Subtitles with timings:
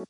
[0.00, 0.06] Jo,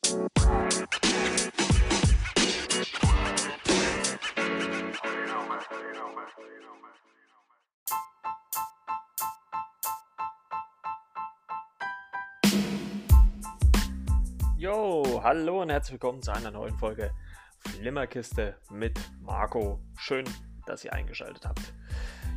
[15.24, 17.10] hallo und herzlich willkommen zu einer neuen Folge
[17.58, 19.80] Flimmerkiste mit Marco.
[19.96, 20.24] Schön,
[20.66, 21.74] dass ihr eingeschaltet habt.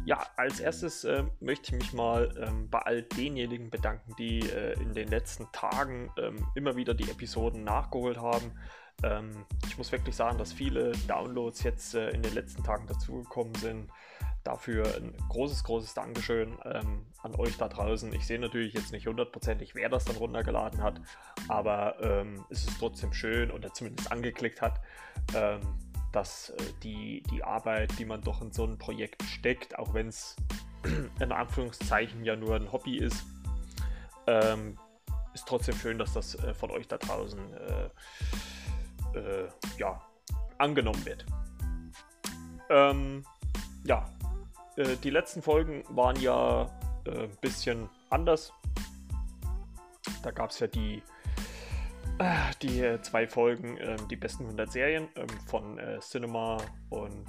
[0.05, 4.73] Ja, als erstes äh, möchte ich mich mal ähm, bei all denjenigen bedanken, die äh,
[4.81, 8.51] in den letzten Tagen ähm, immer wieder die Episoden nachgeholt haben.
[9.01, 13.55] Ähm, ich muss wirklich sagen, dass viele Downloads jetzt äh, in den letzten Tagen dazugekommen
[13.55, 13.89] sind.
[14.43, 18.11] Dafür ein großes, großes Dankeschön ähm, an euch da draußen.
[18.11, 20.99] Ich sehe natürlich jetzt nicht hundertprozentig, wer das dann runtergeladen hat,
[21.47, 24.81] aber ähm, es ist trotzdem schön oder zumindest angeklickt hat
[25.33, 25.61] ähm,
[26.13, 30.07] dass äh, die, die Arbeit, die man doch in so ein Projekt steckt, auch wenn
[30.07, 30.35] es
[31.19, 33.25] in Anführungszeichen ja nur ein Hobby ist,
[34.27, 34.77] ähm,
[35.33, 40.01] ist trotzdem schön, dass das äh, von euch da draußen äh, äh, ja,
[40.57, 41.25] angenommen wird.
[42.69, 43.25] Ähm,
[43.83, 44.09] ja,
[44.77, 46.69] äh, die letzten Folgen waren ja
[47.05, 48.53] ein bisschen anders.
[50.21, 51.03] Da gab es ja die
[52.61, 56.57] die äh, zwei Folgen, ähm, die besten 100 Serien ähm, von äh, Cinema
[56.89, 57.27] und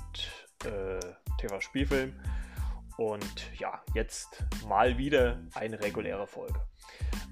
[0.65, 1.01] äh,
[1.39, 2.15] TV-Spielfilm.
[2.97, 6.61] Und ja, jetzt mal wieder eine reguläre Folge.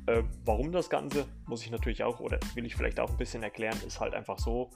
[0.09, 3.45] Ähm, warum das Ganze, muss ich natürlich auch, oder will ich vielleicht auch ein bisschen
[3.45, 4.71] erklären, ist halt einfach so,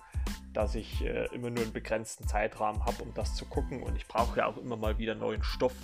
[0.53, 3.83] dass ich äh, immer nur einen begrenzten Zeitrahmen habe, um das zu gucken.
[3.83, 5.75] Und ich brauche ja auch immer mal wieder neuen Stoff,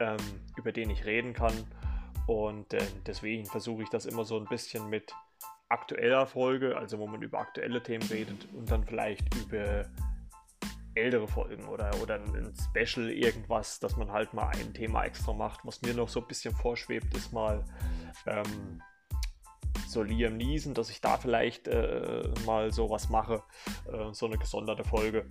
[0.00, 0.16] ähm,
[0.56, 1.54] über den ich reden kann.
[2.26, 5.14] Und äh, deswegen versuche ich das immer so ein bisschen mit
[5.68, 9.86] aktueller Folge, also wo man über aktuelle Themen redet und dann vielleicht über
[10.94, 15.60] ältere Folgen oder, oder ein Special irgendwas, dass man halt mal ein Thema extra macht.
[15.64, 17.64] Was mir noch so ein bisschen vorschwebt, ist mal
[18.26, 18.82] ähm,
[19.86, 23.42] so Liam Neeson, dass ich da vielleicht äh, mal sowas mache,
[23.92, 25.26] äh, so eine gesonderte Folge.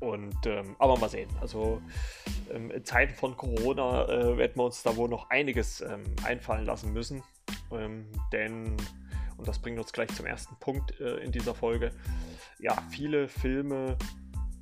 [0.00, 1.30] Und ähm, aber mal sehen.
[1.40, 1.80] Also
[2.50, 6.66] ähm, in Zeiten von Corona äh, werden wir uns da wohl noch einiges ähm, einfallen
[6.66, 7.22] lassen müssen.
[7.76, 8.76] Ähm, denn,
[9.36, 11.90] und das bringt uns gleich zum ersten Punkt äh, in dieser Folge,
[12.58, 13.96] ja, viele Filme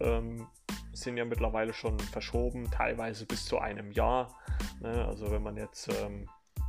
[0.01, 0.47] ähm,
[0.93, 4.39] sind ja mittlerweile schon verschoben, teilweise bis zu einem Jahr.
[4.81, 5.07] Ne?
[5.07, 6.29] Also wenn man jetzt ähm,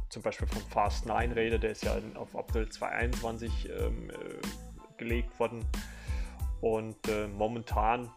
[0.09, 4.13] zum Beispiel von Fast 9 redet, der ist ja auf April 2021 ähm, äh,
[4.97, 5.65] gelegt worden.
[6.61, 8.09] Und äh, momentan,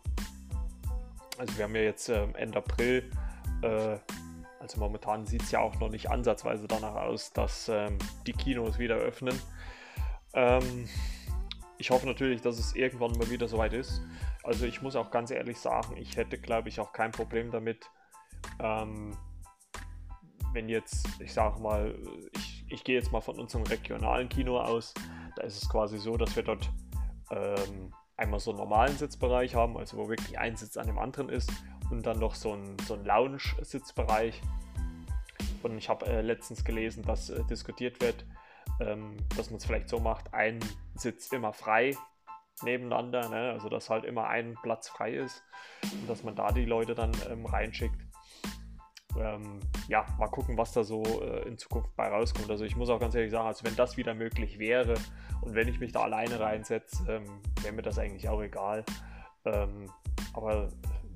[1.38, 3.10] also wir haben ja jetzt äh, Ende April,
[3.62, 3.98] äh,
[4.66, 8.81] also momentan sieht es ja auch noch nicht ansatzweise danach aus, dass ähm, die Kinos
[8.81, 9.38] wieder öffnen.
[10.34, 10.88] Ähm,
[11.78, 14.03] ich hoffe natürlich, dass es irgendwann mal wieder soweit ist.
[14.43, 17.88] Also ich muss auch ganz ehrlich sagen, ich hätte, glaube ich, auch kein Problem damit,
[18.59, 19.16] ähm,
[20.53, 21.97] wenn jetzt, ich sage mal,
[22.37, 24.94] ich, ich gehe jetzt mal von unserem regionalen Kino aus,
[25.37, 26.69] da ist es quasi so, dass wir dort
[27.31, 31.28] ähm, einmal so einen normalen Sitzbereich haben, also wo wirklich ein Sitz an dem anderen
[31.28, 31.50] ist
[31.91, 34.41] und dann noch so ein, so ein Lounge-Sitzbereich.
[35.62, 38.25] Und ich habe äh, letztens gelesen, dass äh, diskutiert wird,
[38.81, 40.60] ähm, dass man es vielleicht so macht, ein
[40.94, 41.97] Sitz immer frei
[42.62, 43.53] nebeneinander, ne?
[43.53, 45.43] also dass halt immer ein Platz frei ist
[45.82, 48.06] und dass man da die Leute dann ähm, reinschickt.
[49.21, 52.50] Ähm, ja, mal gucken, was da so äh, in Zukunft bei rauskommt.
[52.50, 54.94] Also ich muss auch ganz ehrlich sagen, also wenn das wieder möglich wäre
[55.43, 57.25] und wenn ich mich da alleine reinsetze, ähm,
[57.62, 58.84] wäre mir das eigentlich auch egal.
[59.44, 59.91] Ähm,
[60.32, 60.69] aber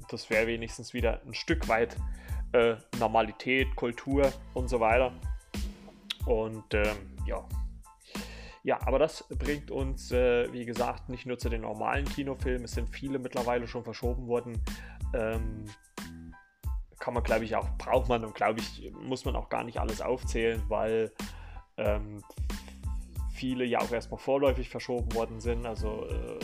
[0.08, 1.96] das wäre wenigstens wieder ein Stück weit
[2.52, 5.12] äh, Normalität, Kultur und so weiter.
[6.26, 7.46] Und ähm, ja.
[8.62, 12.64] Ja, aber das bringt uns, äh, wie gesagt, nicht nur zu den normalen Kinofilmen.
[12.64, 14.62] Es sind viele mittlerweile schon verschoben worden.
[17.00, 19.78] Kann man, glaube ich, auch, braucht man und, glaube ich, muss man auch gar nicht
[19.78, 21.10] alles aufzählen, weil
[21.76, 22.22] ähm,
[23.32, 25.66] viele ja auch erstmal vorläufig verschoben worden sind.
[25.66, 26.38] Also äh,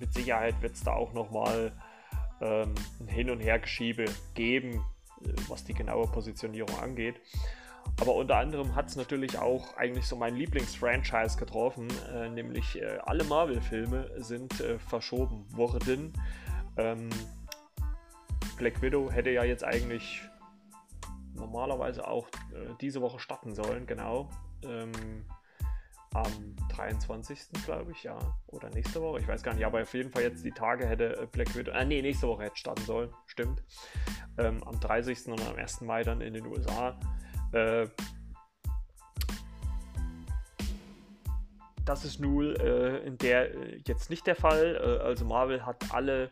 [0.00, 1.72] mit Sicherheit wird es da auch nochmal
[2.40, 4.82] ähm, ein Hin- und Hergeschiebe geben,
[5.22, 7.16] äh, was die genaue Positionierung angeht.
[8.00, 12.98] Aber unter anderem hat es natürlich auch eigentlich so mein Lieblingsfranchise getroffen, äh, nämlich äh,
[13.04, 16.12] alle Marvel-Filme sind äh, verschoben worden.
[16.76, 17.10] Ähm,
[18.56, 20.22] Black Widow hätte ja jetzt eigentlich
[21.34, 24.30] normalerweise auch äh, diese Woche starten sollen, genau.
[24.64, 24.92] Ähm,
[26.14, 27.64] am 23.
[27.64, 28.16] glaube ich, ja.
[28.46, 31.16] Oder nächste Woche, ich weiß gar nicht, aber auf jeden Fall jetzt die Tage hätte
[31.16, 33.62] äh, Black Widow, äh, nee, nächste Woche hätte starten sollen, stimmt.
[34.38, 35.26] Ähm, am 30.
[35.26, 35.80] und am 1.
[35.82, 36.98] Mai dann in den USA.
[37.52, 37.88] Äh,
[41.84, 44.76] das ist nun äh, in der äh, jetzt nicht der Fall.
[44.76, 46.30] Äh, also Marvel hat alle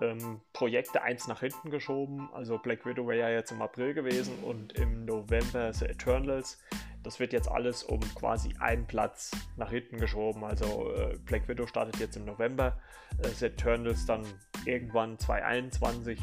[0.00, 2.28] ähm, Projekte eins nach hinten geschoben.
[2.32, 6.58] Also Black Widow wäre ja jetzt im April gewesen und im November The Eternals
[7.02, 10.44] Das wird jetzt alles um quasi einen Platz nach hinten geschoben.
[10.44, 12.78] Also äh, Black Widow startet jetzt im November,
[13.18, 14.24] äh, The Eternals dann
[14.64, 16.20] irgendwann 2021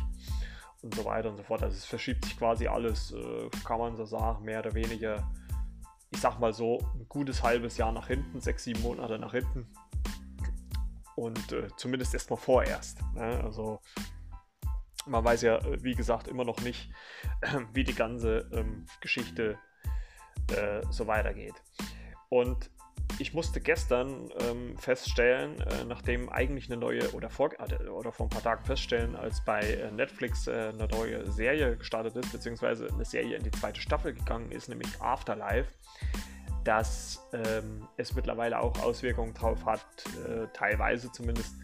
[0.82, 1.64] und so weiter und so fort.
[1.64, 5.30] Also es verschiebt sich quasi alles, äh, kann man so sagen, mehr oder weniger,
[6.12, 9.68] ich sag mal so, ein gutes halbes Jahr nach hinten, sechs, sieben Monate nach hinten.
[11.20, 13.00] Und äh, zumindest erstmal vorerst.
[13.14, 13.42] Ne?
[13.44, 13.82] Also
[15.06, 16.90] man weiß ja, äh, wie gesagt, immer noch nicht,
[17.74, 19.58] wie die ganze ähm, Geschichte
[20.56, 21.56] äh, so weitergeht.
[22.30, 22.70] Und
[23.18, 28.28] ich musste gestern ähm, feststellen, äh, nachdem eigentlich eine neue, oder vor, äh, oder vor
[28.28, 32.88] ein paar Tagen feststellen, als bei äh, Netflix äh, eine neue Serie gestartet ist, beziehungsweise
[32.88, 35.74] eine Serie in die zweite Staffel gegangen ist, nämlich Afterlife,
[36.64, 39.86] dass ähm, es mittlerweile auch Auswirkungen drauf hat,
[40.28, 41.56] äh, teilweise zumindest,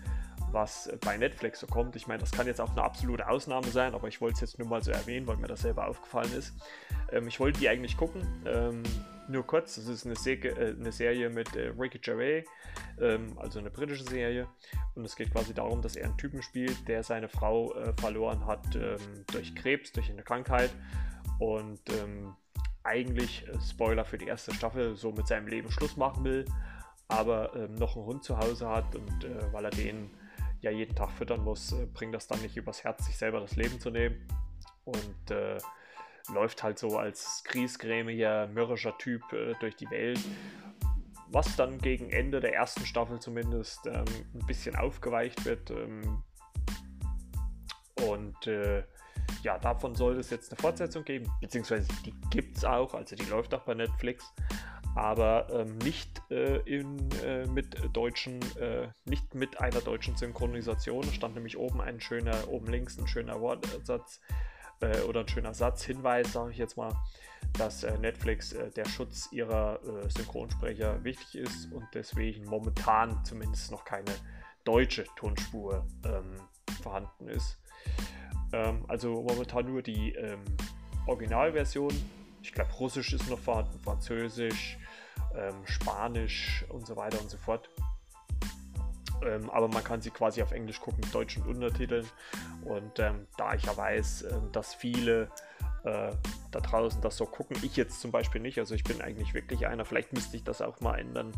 [0.52, 1.96] was bei Netflix so kommt.
[1.96, 4.60] Ich meine, das kann jetzt auch eine absolute Ausnahme sein, aber ich wollte es jetzt
[4.60, 6.54] nur mal so erwähnen, weil mir das selber aufgefallen ist.
[7.12, 8.22] Ähm, ich wollte die eigentlich gucken.
[8.46, 8.84] Ähm,
[9.28, 12.46] nur kurz, das ist eine, Se äh, eine Serie mit äh, Ricky Gervais,
[13.02, 14.48] ähm, also eine britische Serie.
[14.96, 18.46] Und es geht quasi darum, dass er einen Typen spielt, der seine Frau äh, verloren
[18.46, 20.72] hat ähm, durch Krebs, durch eine Krankheit.
[21.40, 22.36] Und ähm,
[22.86, 26.46] eigentlich, äh, Spoiler für die erste Staffel, so mit seinem Leben Schluss machen will,
[27.08, 30.10] aber ähm, noch einen Hund zu Hause hat und äh, weil er den
[30.62, 33.56] ja jeden Tag füttern muss, äh, bringt das dann nicht übers Herz, sich selber das
[33.56, 34.28] Leben zu nehmen.
[34.84, 35.58] Und äh,
[36.34, 40.20] läuft halt so als griesgrämiger, mürrischer Typ äh, durch die Welt.
[41.28, 45.72] Was dann gegen Ende der ersten Staffel zumindest ähm, ein bisschen aufgeweicht wird.
[45.72, 46.24] Ähm,
[48.08, 48.84] und äh,
[49.44, 53.26] ja, davon soll es jetzt eine Fortsetzung geben, beziehungsweise die gibt es auch, also die
[53.26, 54.34] läuft auch bei Netflix
[54.96, 61.04] aber ähm, nicht äh, in, äh, mit deutschen, äh, nicht mit einer deutschen Synchronisation.
[61.04, 64.22] Es stand nämlich oben ein schöner, oben links ein schöner Wortsatz
[64.80, 66.94] äh, oder ein schöner Satz, Hinweis, sage ich jetzt mal,
[67.58, 73.84] dass äh, Netflix äh, der Schutz ihrer Synchronsprecher wichtig ist und deswegen momentan zumindest noch
[73.84, 74.12] keine
[74.64, 76.40] deutsche Tonspur ähm,
[76.82, 77.60] vorhanden ist.
[78.56, 80.40] Ähm, also momentan nur die ähm,
[81.08, 81.94] Originalversion.
[82.42, 84.78] Ich glaube, Russisch ist noch vorhanden, Französisch,
[85.36, 87.70] ähm, Spanisch und so weiter und so fort.
[89.26, 92.06] Ähm, aber man kann sie quasi auf Englisch gucken mit deutschen Untertiteln.
[92.64, 95.24] Und ähm, da ich ja weiß, äh, dass viele
[95.84, 96.12] äh,
[96.52, 99.68] da draußen das so gucken, ich jetzt zum Beispiel nicht, also ich bin eigentlich wirklich
[99.68, 101.34] einer, vielleicht müsste ich das auch mal ändern,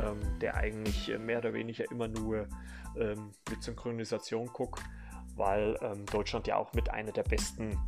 [0.00, 2.48] ähm, der eigentlich mehr oder weniger immer nur
[2.96, 4.82] ähm, mit Synchronisation guckt,
[5.36, 7.78] weil ähm, Deutschland ja auch mit einer der besten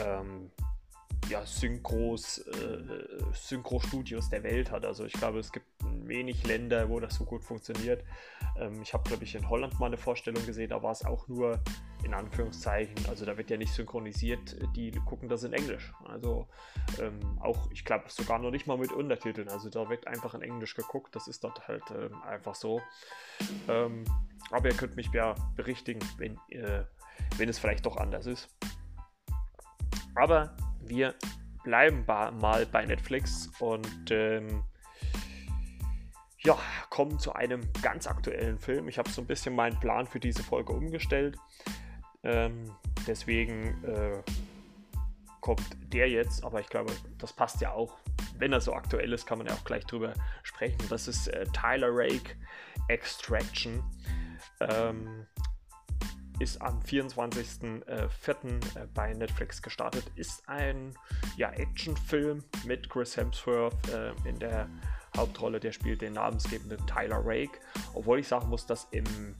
[0.00, 0.50] ähm,
[1.28, 2.78] ja, Synchros, äh,
[3.32, 4.84] Synchro-Studios der Welt hat.
[4.84, 5.66] Also ich glaube, es gibt
[6.04, 8.02] wenig Länder, wo das so gut funktioniert.
[8.58, 11.28] Ähm, ich habe, glaube ich, in Holland mal eine Vorstellung gesehen, da war es auch
[11.28, 11.60] nur
[12.04, 15.92] in Anführungszeichen, also da wird ja nicht synchronisiert, die gucken das in Englisch.
[16.04, 16.46] Also
[17.00, 19.48] ähm, auch, ich glaube, sogar noch nicht mal mit Untertiteln.
[19.48, 22.80] Also da wird einfach in Englisch geguckt, das ist dort halt ähm, einfach so.
[23.68, 24.04] Ähm,
[24.50, 26.84] aber ihr könnt mich ja berichtigen, wenn, äh,
[27.36, 28.48] wenn es vielleicht doch anders ist.
[30.14, 30.56] Aber
[30.88, 31.14] wir
[31.64, 34.64] bleiben mal bei Netflix und ähm,
[36.40, 36.58] ja,
[36.90, 38.88] kommen zu einem ganz aktuellen Film.
[38.88, 41.36] Ich habe so ein bisschen meinen Plan für diese Folge umgestellt.
[42.22, 42.72] Ähm,
[43.06, 44.22] deswegen äh,
[45.40, 45.62] kommt
[45.92, 47.98] der jetzt, aber ich glaube, das passt ja auch.
[48.38, 50.78] Wenn er so aktuell ist, kann man ja auch gleich drüber sprechen.
[50.88, 52.36] Das ist äh, Tyler Rake
[52.88, 53.82] Extraction.
[54.60, 55.26] Ähm,
[56.38, 57.86] ist am 24.04.
[57.86, 60.04] Äh, bei Netflix gestartet.
[60.14, 60.94] Ist ein
[61.36, 64.68] ja, Actionfilm mit Chris Hemsworth äh, in der
[65.16, 65.60] Hauptrolle.
[65.60, 67.58] Der spielt den namensgebenden Tyler Rake.
[67.94, 69.34] Obwohl ich sagen muss, dass im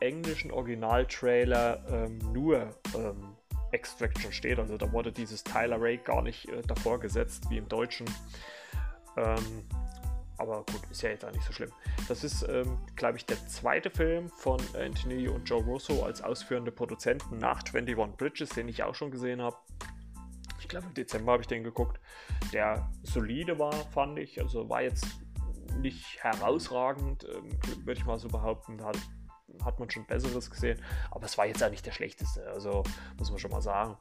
[0.00, 3.36] englischen Originaltrailer ähm, nur ähm,
[3.72, 4.58] Extraction steht.
[4.58, 8.06] Also da wurde dieses Tyler Rake gar nicht äh, davor gesetzt wie im Deutschen.
[9.16, 9.64] Ähm,
[10.38, 11.70] aber gut, ist ja jetzt auch nicht so schlimm.
[12.08, 16.72] Das ist, ähm, glaube ich, der zweite Film von Anthony und Joe Russo als ausführende
[16.72, 19.56] Produzenten nach 21 Bridges, den ich auch schon gesehen habe.
[20.60, 22.00] Ich glaube, im Dezember habe ich den geguckt.
[22.52, 24.40] Der solide war, fand ich.
[24.40, 25.06] Also war jetzt
[25.78, 28.82] nicht herausragend, ähm, würde ich mal so behaupten.
[28.82, 28.98] Hat,
[29.64, 30.80] hat man schon Besseres gesehen.
[31.10, 32.46] Aber es war jetzt auch nicht der schlechteste.
[32.48, 32.82] Also
[33.18, 33.96] muss man schon mal sagen.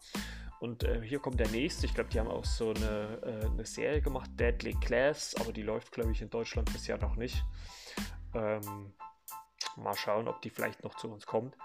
[0.65, 1.85] Und äh, hier kommt der nächste.
[1.85, 5.61] Ich glaube, die haben auch so eine, äh, eine Serie gemacht, Deadly Class, aber die
[5.61, 7.45] läuft, glaube ich, in Deutschland bisher noch nicht.
[8.33, 8.91] Ähm,
[9.77, 11.55] Mal schauen, ob die vielleicht noch zu uns kommt.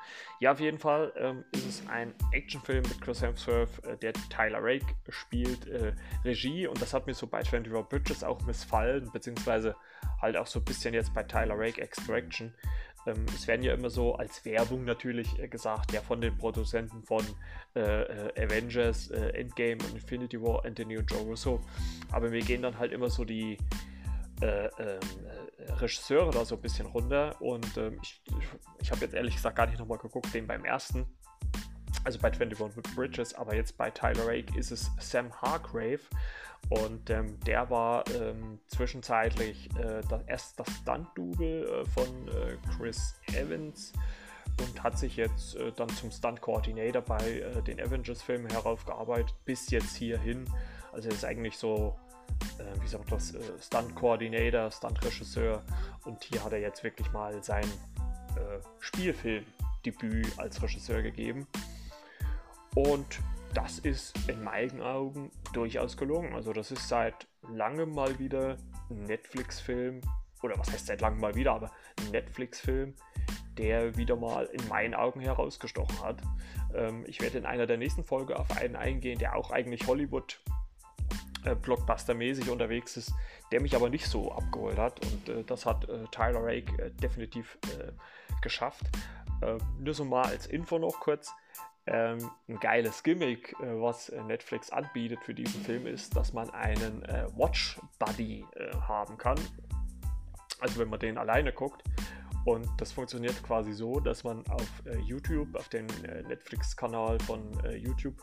[0.40, 4.58] Ja, auf jeden Fall ähm, ist es ein Actionfilm mit Chris Hemsworth, äh, der Tyler
[4.60, 9.76] Rake spielt, äh, Regie und das hat mir so bei 24 Bridges auch missfallen, beziehungsweise
[10.20, 12.54] halt auch so ein bisschen jetzt bei Tyler Rake Extraction.
[13.06, 17.02] Ähm, es werden ja immer so als Werbung natürlich äh, gesagt, ja von den Produzenten
[17.02, 17.24] von
[17.74, 21.60] äh, äh, Avengers, äh, Endgame und Infinity War, Anthony und Joe Russo.
[22.12, 23.56] Aber wir gehen dann halt immer so die
[24.42, 25.00] äh, ähm,
[25.58, 28.22] äh, Regisseure da so ein bisschen runter und ähm, ich,
[28.80, 31.06] ich habe jetzt ehrlich gesagt gar nicht nochmal geguckt, den beim ersten,
[32.04, 36.00] also bei 21 Bridges, aber jetzt bei Tyler Rake ist es Sam Hargrave
[36.68, 43.92] und ähm, der war ähm, zwischenzeitlich äh, erst das Stunt-Double äh, von äh, Chris Evans
[44.60, 49.96] und hat sich jetzt äh, dann zum Stunt-Coordinator bei äh, den Avengers-Filmen heraufgearbeitet, bis jetzt
[49.96, 50.44] hierhin.
[50.92, 51.96] Also er ist eigentlich so
[52.58, 55.62] äh, wie sagt das, Stunt-Coordinator, Stunt-Regisseur
[56.04, 57.66] und hier hat er jetzt wirklich mal sein
[58.78, 61.48] Spielfilmdebüt als Regisseur gegeben.
[62.76, 63.18] Und
[63.54, 66.34] das ist in meinen Augen durchaus gelungen.
[66.34, 68.56] Also das ist seit langem mal wieder
[68.90, 70.00] ein Netflix-Film,
[70.42, 72.94] oder was heißt seit langem mal wieder, aber ein Netflix-Film,
[73.58, 76.22] der wieder mal in meinen Augen herausgestochen hat.
[76.74, 80.40] Ähm, ich werde in einer der nächsten Folgen auf einen eingehen, der auch eigentlich Hollywood
[81.44, 83.12] äh, Blockbuster-mäßig unterwegs ist,
[83.52, 85.04] der mich aber nicht so abgeholt hat.
[85.04, 87.92] Und äh, das hat äh, Tyler Rake äh, definitiv äh,
[88.40, 88.84] geschafft.
[89.42, 91.32] Ähm, nur so mal als Info noch kurz.
[91.90, 97.02] Ähm, ein geiles Gimmick, äh, was Netflix anbietet für diesen Film, ist, dass man einen
[97.36, 98.44] Watch Buddy
[98.80, 99.38] haben kann.
[100.60, 101.82] Also wenn man den alleine guckt.
[102.46, 104.68] Und das funktioniert quasi so, dass man auf
[105.04, 105.86] YouTube, auf den
[106.26, 107.42] Netflix-Kanal von
[107.76, 108.16] YouTube,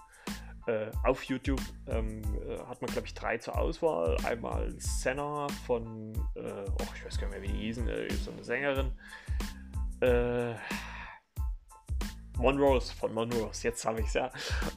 [0.68, 4.18] äh, auf YouTube ähm, äh, hat man, glaube ich, drei zur Auswahl.
[4.26, 8.32] Einmal Senna von, äh, oh, ich weiß gar nicht mehr, wie die hießen, äh, so
[8.32, 8.92] eine Sängerin.
[10.02, 10.56] Äh,
[12.38, 14.32] Monrose von Monrose, jetzt habe ich es ja.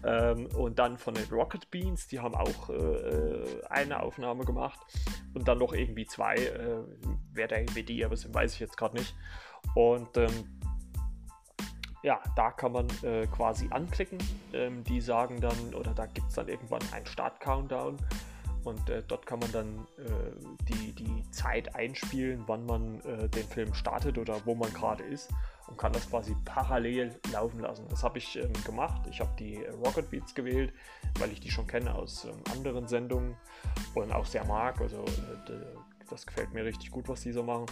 [0.04, 4.78] Ähm, und dann von den Rocket Beans, die haben auch äh, eine Aufnahme gemacht.
[5.34, 6.34] Und dann noch irgendwie zwei.
[6.36, 6.82] Äh,
[7.32, 9.14] wer der wie die aber sind, weiß ich jetzt gerade nicht.
[9.74, 10.60] Und ähm,
[12.02, 14.18] ja, da kann man äh, quasi anklicken.
[14.52, 17.98] Ähm, die sagen dann, oder da gibt es dann irgendwann einen Start-Countdown
[18.64, 23.46] und äh, dort kann man dann äh, die, die Zeit einspielen, wann man äh, den
[23.46, 25.30] Film startet oder wo man gerade ist
[25.70, 27.86] und kann das quasi parallel laufen lassen.
[27.88, 29.06] Das habe ich ähm, gemacht.
[29.08, 30.74] Ich habe die Rocket Beats gewählt,
[31.18, 33.36] weil ich die schon kenne aus ähm, anderen Sendungen
[33.94, 34.80] und auch sehr mag.
[34.80, 35.60] Also äh,
[36.08, 37.66] das gefällt mir richtig gut, was die so machen.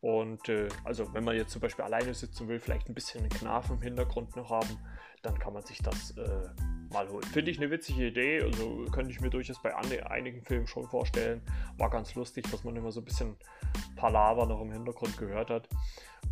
[0.00, 3.30] Und äh, also wenn man jetzt zum Beispiel alleine sitzen will, vielleicht ein bisschen einen
[3.30, 4.78] Knarf im Hintergrund noch haben,
[5.22, 6.48] dann kann man sich das äh,
[6.92, 7.24] mal holen.
[7.24, 11.40] Finde ich eine witzige Idee, also könnte ich mir durchaus bei einigen Filmen schon vorstellen.
[11.78, 13.36] War ganz lustig, dass man immer so ein bisschen
[13.96, 15.68] Palaver noch im Hintergrund gehört hat.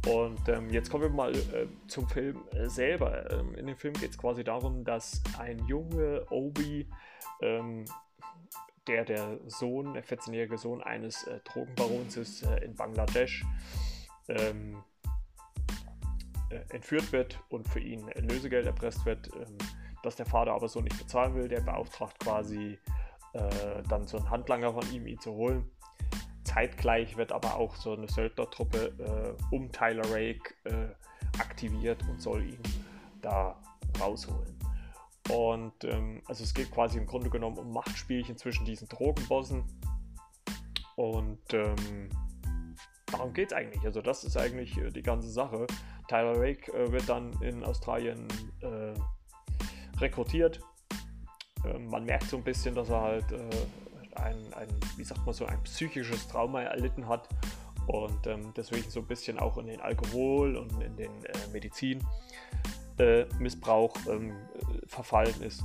[0.06, 3.30] Und ähm, jetzt kommen wir mal äh, zum Film äh, selber.
[3.30, 6.88] Ähm, in dem Film geht es quasi darum, dass ein Junge Obi
[7.42, 7.84] ähm,
[8.86, 13.44] der der Sohn, der 14-jährige Sohn eines äh, Drogenbarons ist äh, in Bangladesch,
[14.28, 14.82] ähm,
[16.50, 19.58] äh, entführt wird und für ihn Lösegeld erpresst wird, ähm,
[20.02, 21.48] das der Vater aber so nicht bezahlen will.
[21.48, 22.78] Der beauftragt quasi
[23.32, 25.70] äh, dann so einen Handlanger von ihm, ihn zu holen.
[26.44, 30.88] Zeitgleich wird aber auch so eine Söldnertruppe äh, um Tyler Rake äh,
[31.38, 32.62] aktiviert und soll ihn
[33.22, 33.60] da
[34.00, 34.58] rausholen.
[35.30, 39.64] Und ähm, also es geht quasi im Grunde genommen um Machtspielchen zwischen diesen Drogenbossen.
[40.96, 42.08] Und ähm,
[43.06, 43.84] darum geht es eigentlich.
[43.84, 45.66] Also das ist eigentlich äh, die ganze Sache.
[46.08, 48.26] Tyler Rake äh, wird dann in Australien
[48.62, 48.94] äh,
[50.00, 50.60] rekrutiert.
[51.64, 53.50] Ähm, man merkt so ein bisschen, dass er halt äh,
[54.16, 57.28] ein, ein, wie sagt man so, ein psychisches Trauma erlitten hat
[57.86, 62.04] und ähm, deswegen so ein bisschen auch in den Alkohol und in den äh, Medizin
[62.98, 64.36] äh, ähm,
[64.86, 65.62] verfallen ist.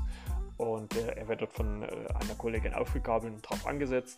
[0.58, 4.18] Und er wird dort von einer Kollegin aufgegabelt und darauf angesetzt.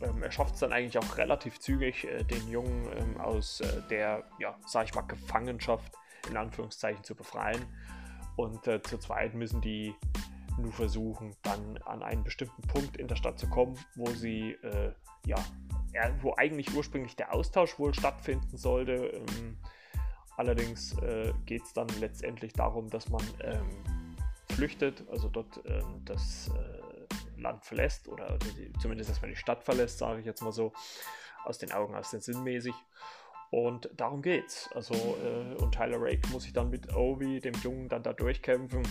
[0.00, 4.94] Er schafft es dann eigentlich auch relativ zügig, den Jungen aus der, ja, sag ich
[4.94, 5.92] mal, Gefangenschaft
[6.30, 7.62] in Anführungszeichen zu befreien.
[8.36, 9.94] Und äh, zu zweit müssen die
[10.58, 14.56] nur versuchen, dann an einen bestimmten Punkt in der Stadt zu kommen, wo sie,
[15.26, 15.36] ja,
[16.22, 18.92] wo eigentlich ursprünglich der Austausch wohl stattfinden sollte.
[18.92, 19.56] Ähm,
[20.36, 23.68] Allerdings äh, geht es dann letztendlich darum, dass man ähm,
[24.50, 29.62] flüchtet, also dort ähm, das äh, Land verlässt oder die, zumindest, dass man die Stadt
[29.62, 30.72] verlässt, sage ich jetzt mal so,
[31.44, 32.74] aus den Augen, aus den Sinn mäßig.
[33.50, 34.68] Und darum geht's.
[34.74, 38.82] Also, äh, und Tyler Rake muss sich dann mit Obi, dem Jungen, dann da durchkämpfen.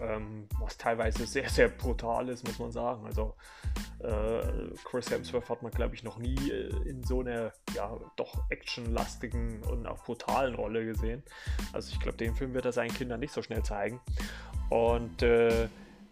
[0.00, 3.06] ähm, was teilweise sehr, sehr brutal ist, muss man sagen.
[3.06, 3.34] Also
[4.00, 4.42] äh,
[4.84, 9.62] Chris Hemsworth hat man, glaube ich, noch nie äh, in so einer ja, doch actionlastigen
[9.62, 11.22] und auch brutalen Rolle gesehen.
[11.72, 14.00] Also ich glaube, den Film wird er seinen Kindern nicht so schnell zeigen.
[14.70, 15.68] Und äh,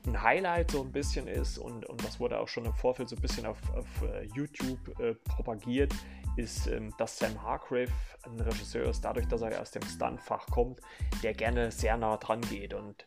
[0.07, 3.17] ein Highlight so ein bisschen ist, und, und das wurde auch schon im Vorfeld so
[3.17, 5.95] ein bisschen auf, auf uh, YouTube äh, propagiert,
[6.37, 7.93] ist, ähm, dass Sam Hargrave
[8.25, 10.81] ein Regisseur ist, dadurch, dass er aus dem Stuntfach kommt,
[11.23, 12.75] der gerne sehr nah dran geht.
[12.75, 13.05] Und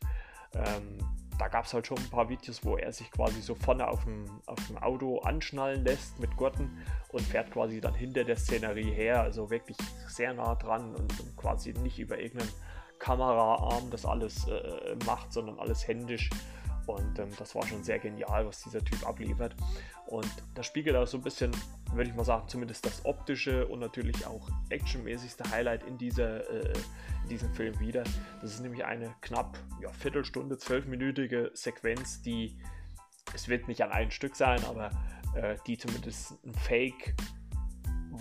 [0.53, 0.99] ähm,
[1.37, 4.03] da gab es halt schon ein paar Videos, wo er sich quasi so vorne auf
[4.05, 6.77] dem, auf dem Auto anschnallen lässt mit Gurten
[7.09, 11.35] und fährt quasi dann hinter der Szenerie her, also wirklich sehr nah dran und, und
[11.35, 12.51] quasi nicht über irgendeinen
[12.99, 16.29] Kameraarm das alles äh, macht, sondern alles händisch.
[16.87, 19.55] Und ähm, das war schon sehr genial, was dieser Typ abliefert.
[20.07, 21.51] Und das spiegelt auch so ein bisschen,
[21.93, 26.73] würde ich mal sagen, zumindest das optische und natürlich auch actionmäßigste Highlight in, dieser, äh,
[27.23, 28.03] in diesem Film wieder.
[28.41, 32.55] Das ist nämlich eine knapp ja, Viertelstunde, zwölfminütige Sequenz, die,
[33.33, 34.91] es wird nicht an einem Stück sein, aber
[35.35, 37.15] äh, die zumindest ein Fake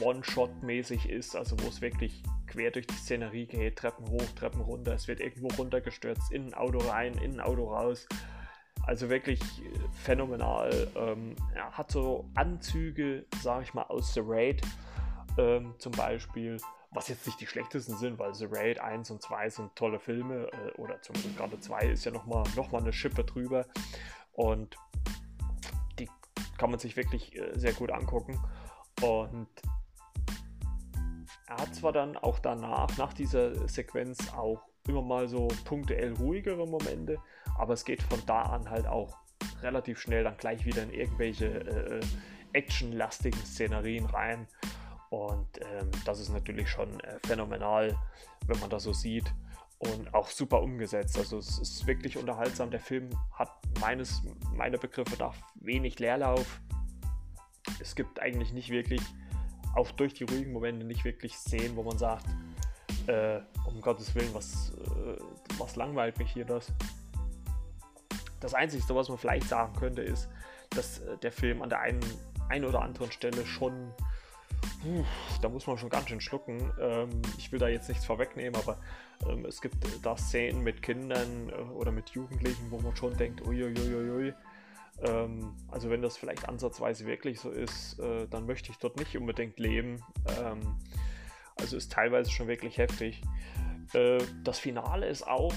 [0.00, 4.94] One-Shot-mäßig ist, also wo es wirklich quer durch die Szenerie geht, Treppen hoch, Treppen runter,
[4.94, 8.06] es wird irgendwo runtergestürzt, in ein Auto rein, in ein Auto raus.
[8.86, 9.40] Also wirklich
[10.02, 10.88] phänomenal.
[10.94, 14.62] Ähm, er hat so Anzüge, sage ich mal, aus The Raid.
[15.38, 16.58] Ähm, zum Beispiel,
[16.90, 20.48] was jetzt nicht die schlechtesten sind, weil The Raid 1 und 2 sind tolle Filme
[20.52, 23.66] äh, oder zumindest gerade 2 ist ja nochmal noch mal eine Schippe drüber.
[24.32, 24.76] Und
[25.98, 26.08] die
[26.58, 28.38] kann man sich wirklich äh, sehr gut angucken.
[29.02, 29.48] Und
[31.48, 36.66] er hat zwar dann auch danach, nach dieser Sequenz auch immer mal so punktuell ruhigere
[36.66, 37.18] Momente,
[37.58, 39.16] aber es geht von da an halt auch
[39.62, 42.00] relativ schnell dann gleich wieder in irgendwelche äh,
[42.52, 44.46] actionlastigen Szenerien rein.
[45.10, 47.96] Und ähm, das ist natürlich schon äh, phänomenal,
[48.46, 49.32] wenn man das so sieht.
[49.78, 51.18] Und auch super umgesetzt.
[51.18, 52.70] Also es ist wirklich unterhaltsam.
[52.70, 54.22] Der Film hat meines,
[54.54, 56.60] meiner Begriffe nach wenig Leerlauf.
[57.80, 59.02] Es gibt eigentlich nicht wirklich,
[59.74, 62.26] auch durch die ruhigen Momente, nicht wirklich Szenen, wo man sagt,
[63.08, 65.18] äh, um Gottes Willen, was, äh,
[65.58, 66.72] was langweilt mich hier das.
[68.44, 70.28] Das Einzige, was man vielleicht sagen könnte, ist,
[70.68, 72.04] dass äh, der Film an der einen,
[72.50, 73.90] einen oder anderen Stelle schon,
[75.40, 76.70] da muss man schon ganz schön schlucken.
[76.78, 78.76] Ähm, ich will da jetzt nichts vorwegnehmen, aber
[79.26, 83.40] ähm, es gibt da Szenen mit Kindern äh, oder mit Jugendlichen, wo man schon denkt,
[83.40, 84.34] uiuiuiui.
[85.00, 89.16] Ähm, also wenn das vielleicht ansatzweise wirklich so ist, äh, dann möchte ich dort nicht
[89.16, 90.02] unbedingt leben.
[91.56, 93.22] Also ist teilweise schon wirklich heftig.
[94.42, 95.54] Das Finale ist auch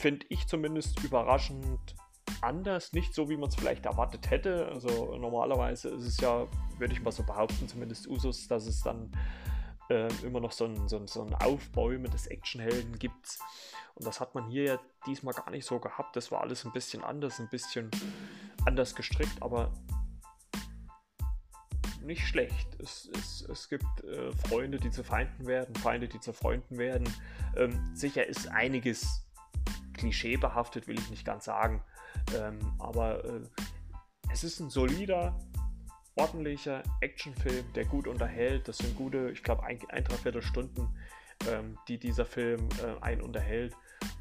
[0.00, 1.94] finde ich zumindest überraschend
[2.40, 4.66] anders, nicht so, wie man es vielleicht erwartet hätte.
[4.68, 6.46] Also normalerweise ist es ja,
[6.78, 9.12] würde ich mal so behaupten, zumindest Usus, dass es dann
[9.90, 13.38] äh, immer noch so ein, so, ein, so ein Aufbäumen des Actionhelden gibt.
[13.94, 16.16] Und das hat man hier ja diesmal gar nicht so gehabt.
[16.16, 17.90] Das war alles ein bisschen anders, ein bisschen
[18.64, 19.70] anders gestrickt, aber
[22.02, 22.80] nicht schlecht.
[22.80, 27.06] Es, es, es gibt äh, Freunde, die zu Feinden werden, Feinde, die zu Freunden werden.
[27.56, 29.26] Ähm, sicher ist einiges
[30.00, 31.82] klischeebehaftet, will ich nicht ganz sagen.
[32.36, 33.40] Ähm, aber äh,
[34.32, 35.38] es ist ein solider,
[36.16, 38.66] ordentlicher Actionfilm, der gut unterhält.
[38.66, 40.88] Das sind gute, ich glaube, ein, ein dreiviertel Stunden,
[41.48, 43.76] ähm, die dieser Film äh, einen unterhält.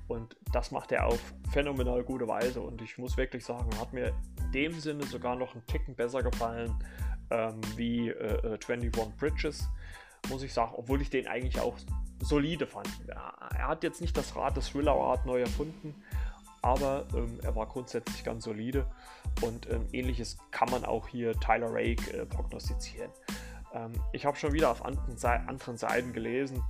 [0.07, 1.19] Und das macht er auf
[1.51, 2.61] phänomenal gute Weise.
[2.61, 6.23] Und ich muss wirklich sagen, hat mir in dem Sinne sogar noch einen Ticken besser
[6.23, 6.75] gefallen
[7.31, 9.69] ähm, wie äh, 21 äh, Bridges,
[10.27, 11.77] muss ich sagen, obwohl ich den eigentlich auch
[12.21, 12.89] solide fand.
[13.07, 15.95] Er hat jetzt nicht das Rad des Thriller-Rad neu erfunden,
[16.61, 18.85] aber ähm, er war grundsätzlich ganz solide
[19.41, 23.11] und ähm, ähnliches kann man auch hier Tyler Rake äh, prognostizieren.
[23.73, 26.61] Ähm, ich habe schon wieder auf anderen, Se anderen Seiten gelesen.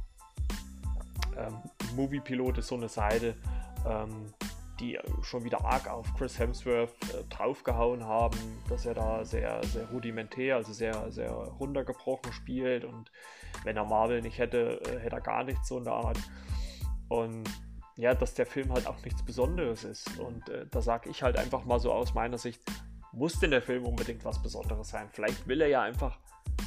[1.38, 1.58] Ähm,
[1.96, 3.36] Movie Pilot ist so eine Seite,
[3.88, 4.34] ähm,
[4.80, 8.38] die schon wieder arg auf Chris Hemsworth äh, draufgehauen haben,
[8.70, 13.12] dass er da sehr, sehr rudimentär, also sehr, sehr runtergebrochen spielt und
[13.64, 16.18] wenn er Marvel nicht hätte, äh, hätte er gar nichts so in der Art.
[17.10, 17.50] Und
[17.98, 20.20] ja, dass der Film halt auch nichts Besonderes ist.
[20.20, 22.62] Und äh, da sage ich halt einfach mal so aus meiner Sicht,
[23.12, 25.10] muss denn der Film unbedingt was Besonderes sein?
[25.12, 26.18] Vielleicht will er ja einfach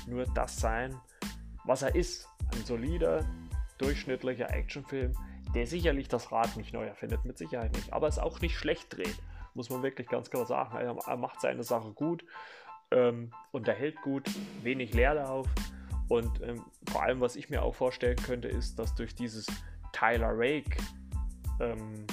[0.07, 1.01] nur das sein,
[1.65, 2.29] was er ist.
[2.53, 3.25] Ein solider,
[3.79, 5.17] durchschnittlicher Actionfilm,
[5.55, 8.97] der sicherlich das Rad nicht neu erfindet, mit Sicherheit nicht, aber es auch nicht schlecht
[8.97, 9.17] dreht,
[9.55, 10.77] muss man wirklich ganz klar sagen.
[10.77, 12.25] Er, macht seine Sache gut,
[12.91, 14.31] ähm, unterhält gut,
[14.63, 15.47] wenig Leerlauf
[16.09, 19.47] und ähm, vor allem, was ich mir auch vorstellen könnte, ist, dass durch dieses
[19.93, 20.77] Tyler Rake
[21.61, 22.07] ähm,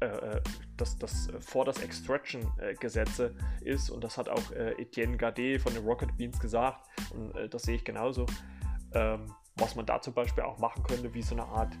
[0.00, 0.40] äh, äh
[0.76, 3.34] dass das vor das Extraction-Gesetze
[3.64, 7.34] äh, ist und das hat auch äh, Etienne Gardet von den Rocket Beans gesagt und
[7.36, 8.26] äh, das sehe ich genauso.
[8.94, 11.76] Ähm, was man da zum Beispiel auch machen könnte, wie so eine Art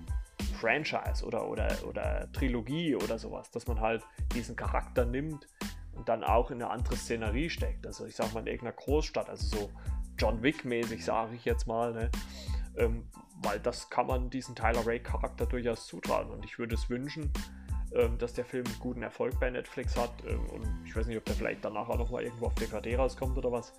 [0.58, 4.02] Franchise oder, oder, oder Trilogie oder sowas, dass man halt
[4.34, 5.46] diesen Charakter nimmt
[5.92, 7.86] und dann auch in eine andere Szenerie steckt.
[7.86, 9.70] Also ich sag mal in irgendeiner Großstadt, also so
[10.18, 12.10] John Wick-mäßig, sage ich jetzt mal, ne?
[12.76, 13.08] ähm,
[13.42, 17.32] weil das kann man diesen Tyler Ray-Charakter durchaus zutrauen und ich würde es wünschen,
[17.92, 21.24] ähm, dass der Film guten Erfolg bei Netflix hat ähm, und ich weiß nicht, ob
[21.24, 23.72] der vielleicht danach auch nochmal irgendwo auf DVD rauskommt oder was,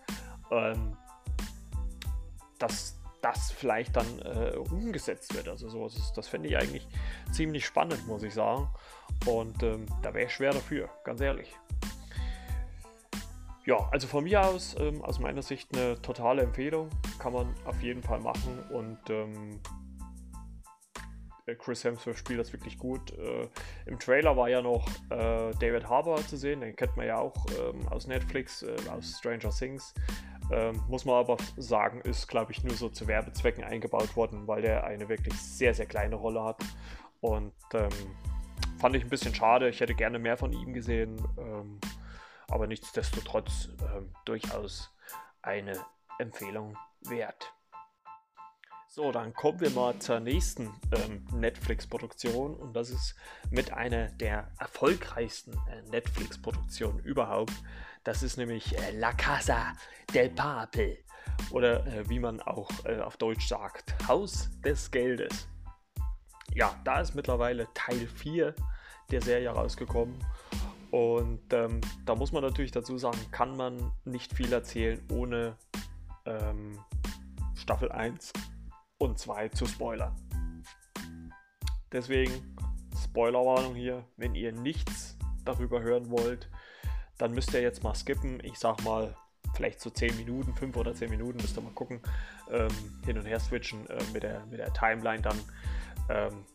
[0.52, 0.96] ähm,
[2.58, 5.48] dass das vielleicht dann äh, umgesetzt wird.
[5.48, 6.88] Also sowas ist, das fände ich eigentlich
[7.32, 8.68] ziemlich spannend, muss ich sagen.
[9.26, 11.54] Und ähm, da wäre ich schwer dafür, ganz ehrlich.
[13.66, 16.90] Ja, also von mir aus, ähm, aus meiner Sicht eine totale Empfehlung.
[17.20, 19.60] Kann man auf jeden Fall machen und ähm,
[21.50, 23.12] äh, Chris Hemsworth spielt das wirklich gut.
[23.18, 23.48] Äh,
[23.86, 27.36] Im Trailer war ja noch äh, David Harbour zu sehen, den kennt man ja auch
[27.60, 29.94] ähm, aus Netflix, äh, aus Stranger Things.
[30.52, 34.62] Ähm, muss man aber sagen, ist, glaube ich, nur so zu Werbezwecken eingebaut worden, weil
[34.62, 36.58] der eine wirklich sehr, sehr kleine Rolle hat.
[37.22, 37.90] Und ähm,
[38.80, 39.70] fand ich ein bisschen schade.
[39.70, 41.18] Ich hätte gerne mehr von ihm gesehen.
[41.38, 41.80] Ähm,
[42.50, 44.92] aber nichtsdestotrotz ähm, durchaus
[45.42, 45.74] eine
[46.18, 47.54] Empfehlung wert.
[48.88, 53.16] So, dann kommen wir mal zur nächsten ähm, Netflix-Produktion und das ist
[53.52, 57.54] mit einer der erfolgreichsten äh, Netflix-Produktionen überhaupt.
[58.10, 59.74] Das ist nämlich äh, La Casa
[60.16, 60.98] del Papel
[61.52, 65.48] oder äh, wie man auch äh, auf Deutsch sagt, Haus des Geldes.
[66.52, 68.56] Ja, da ist mittlerweile Teil 4
[69.12, 70.16] der Serie rausgekommen
[70.90, 75.56] und ähm, da muss man natürlich dazu sagen, kann man nicht viel erzählen, ohne
[76.26, 76.80] ähm,
[77.54, 78.34] Staffel 1
[78.98, 80.16] und 2 zu spoilern.
[81.92, 82.56] Deswegen
[83.04, 86.50] Spoilerwarnung hier, wenn ihr nichts darüber hören wollt,
[87.20, 88.42] dann müsst ihr jetzt mal skippen.
[88.44, 89.16] Ich sag mal,
[89.54, 92.02] vielleicht so 10 Minuten, 5 oder 10 Minuten, müsst ihr mal gucken,
[92.50, 92.70] ähm,
[93.06, 95.40] hin und her switchen äh, mit, der, mit der Timeline dann.
[96.10, 96.46] Ähm,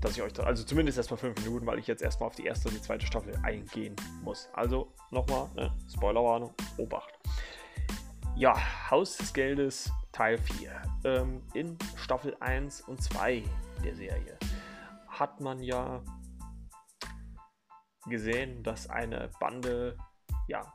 [0.00, 2.44] dass ich euch dann, also zumindest erstmal 5 Minuten, weil ich jetzt erstmal auf die
[2.44, 4.48] erste und die zweite Staffel eingehen muss.
[4.52, 7.18] Also nochmal, ne, Spoilerwarnung, Obacht.
[8.36, 8.54] Ja,
[8.90, 10.82] Haus des Geldes Teil 4.
[11.04, 13.42] Ähm, in Staffel 1 und 2
[13.82, 14.38] der Serie
[15.08, 16.02] hat man ja
[18.06, 19.96] gesehen, dass eine Bande
[20.48, 20.74] ja,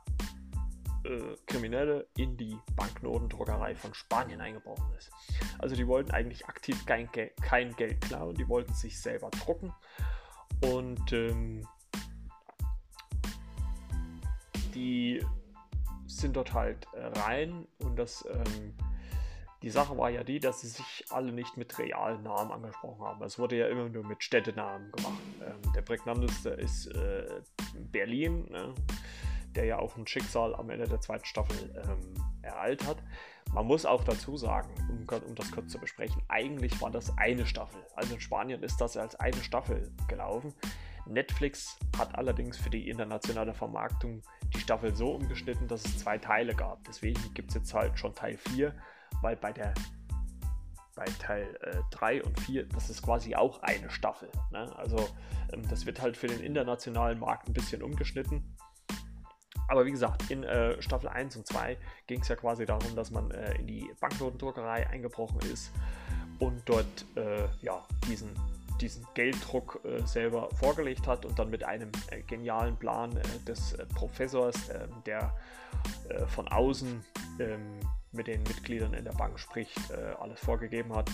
[1.04, 5.10] äh, Kriminelle in die Banknotendruckerei von Spanien eingebrochen ist.
[5.58, 9.72] Also die wollten eigentlich aktiv kein, Gel kein Geld klauen, die wollten sich selber drucken
[10.62, 11.66] und ähm,
[14.74, 15.24] die
[16.06, 18.74] sind dort halt äh, rein und das ähm,
[19.62, 23.22] die Sache war ja die, dass sie sich alle nicht mit realen Namen angesprochen haben.
[23.22, 25.20] Es wurde ja immer nur mit Städtenamen gemacht.
[25.44, 27.42] Ähm, der prägnanteste ist äh,
[27.74, 28.74] Berlin, ne?
[29.54, 33.02] der ja auch ein Schicksal am Ende der zweiten Staffel ähm, ereilt hat.
[33.52, 37.44] Man muss auch dazu sagen, um, um, das kurz zu besprechen, eigentlich war das eine
[37.44, 37.84] Staffel.
[37.96, 40.54] Also in Spanien ist das als eine Staffel gelaufen.
[41.06, 44.22] Netflix hat allerdings für die internationale Vermarktung
[44.54, 46.84] die Staffel so umgeschnitten, dass es zwei Teile gab.
[46.84, 48.74] Deswegen gibt es jetzt halt schon Teil 4
[49.22, 49.74] weil bei der
[50.96, 51.58] bei Teil
[51.92, 54.28] 3 äh, und 4, das ist quasi auch eine Staffel.
[54.50, 54.70] Ne?
[54.76, 55.08] Also
[55.52, 58.56] ähm, das wird halt für den internationalen Markt ein bisschen umgeschnitten.
[59.68, 63.10] Aber wie gesagt, in äh, Staffel 1 und 2 ging es ja quasi darum, dass
[63.10, 65.70] man äh, in die Banknotendruckerei eingebrochen ist
[66.38, 68.34] und dort äh, ja, diesen,
[68.80, 74.70] diesen Gelddruck äh, selber vorgelegt hat und dann mit einem äh, genialen Plan des Professors,
[75.06, 75.34] der
[76.26, 77.02] von außen
[77.38, 77.80] ähm,
[78.12, 81.10] mit den Mitgliedern in der Bank spricht, äh, alles vorgegeben hat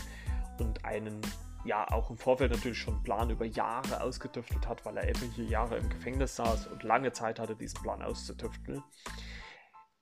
[0.59, 1.21] und einen
[1.65, 5.77] ja auch im Vorfeld natürlich schon Plan über Jahre ausgetüftelt hat, weil er etliche Jahre
[5.77, 8.83] im Gefängnis saß und lange Zeit hatte, diesen Plan auszutüfteln.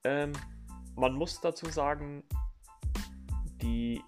[0.04, 0.32] Ähm,
[0.94, 2.22] man muss dazu sagen,
[3.62, 4.02] die,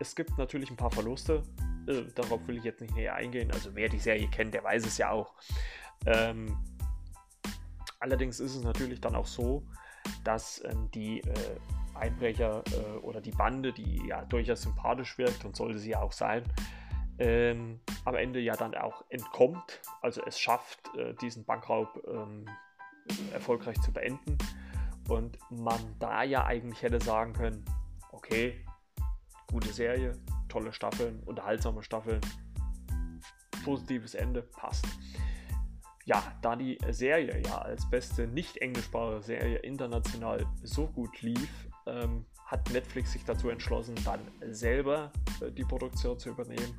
[0.00, 1.42] es gibt natürlich ein paar Verluste.
[1.86, 3.50] Äh, darauf will ich jetzt nicht näher eingehen.
[3.52, 5.34] Also wer die Serie kennt, der weiß es ja auch.
[6.06, 6.56] Ähm,
[8.00, 9.62] allerdings ist es natürlich dann auch so,
[10.24, 11.60] dass ähm, die äh,
[11.94, 16.12] Einbrecher äh, oder die Bande, die ja durchaus sympathisch wirkt und sollte sie ja auch
[16.12, 16.44] sein,
[17.18, 22.46] ähm, am Ende ja dann auch entkommt, also es schafft, äh, diesen Bankraub ähm,
[23.32, 24.38] erfolgreich zu beenden.
[25.08, 27.64] Und man da ja eigentlich hätte sagen können,
[28.12, 28.64] okay,
[29.50, 30.12] gute Serie,
[30.48, 32.20] tolle Staffeln, unterhaltsame Staffeln,
[33.64, 34.86] positives Ende, passt.
[36.06, 42.24] Ja, da die Serie ja als beste nicht englischsprachige Serie international so gut lief, ähm,
[42.46, 44.20] hat Netflix sich dazu entschlossen, dann
[44.52, 46.74] selber äh, die Produktion zu übernehmen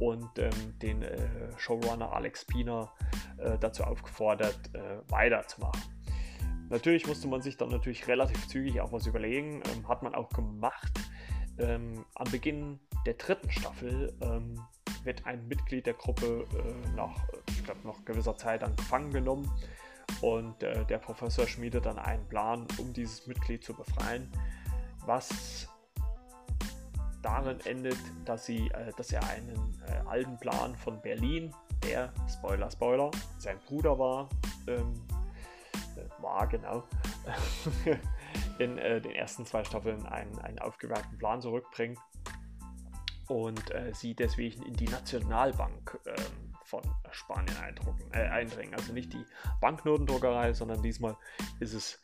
[0.00, 2.92] und ähm, den äh, Showrunner Alex Pina
[3.38, 5.82] äh, dazu aufgefordert, äh, weiterzumachen.
[6.70, 10.30] Natürlich musste man sich dann natürlich relativ zügig auch was überlegen, ähm, hat man auch
[10.30, 10.98] gemacht.
[11.58, 14.60] Ähm, am Beginn der dritten Staffel ähm,
[15.04, 17.14] wird ein Mitglied der Gruppe äh, nach,
[17.48, 19.50] ich glaube, nach gewisser Zeit dann gefangen genommen.
[20.20, 24.30] Und äh, der Professor schmiedet dann einen Plan, um dieses Mitglied zu befreien,
[25.06, 25.68] was
[27.22, 32.70] darin endet, dass, sie, äh, dass er einen äh, alten Plan von Berlin, der, Spoiler,
[32.70, 34.28] Spoiler, sein Bruder war,
[34.66, 34.94] ähm,
[35.96, 36.84] äh, war genau,
[38.58, 41.98] in äh, den ersten zwei Staffeln einen, einen aufgewerkten Plan zurückbringt
[43.28, 47.56] und äh, sie deswegen in die Nationalbank ähm, von Spanien
[48.12, 48.74] äh, eindringen.
[48.74, 49.24] Also nicht die
[49.60, 51.16] Banknotendruckerei, sondern diesmal
[51.60, 52.02] ist es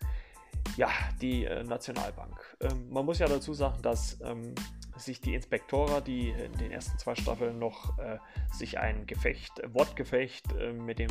[0.76, 0.88] ja
[1.20, 2.56] die äh, Nationalbank.
[2.60, 4.54] Ähm, man muss ja dazu sagen, dass ähm,
[4.96, 8.18] sich die Inspektorer, die in den ersten zwei Staffeln noch äh,
[8.52, 11.10] sich ein Gefecht, Wortgefecht äh, mit dem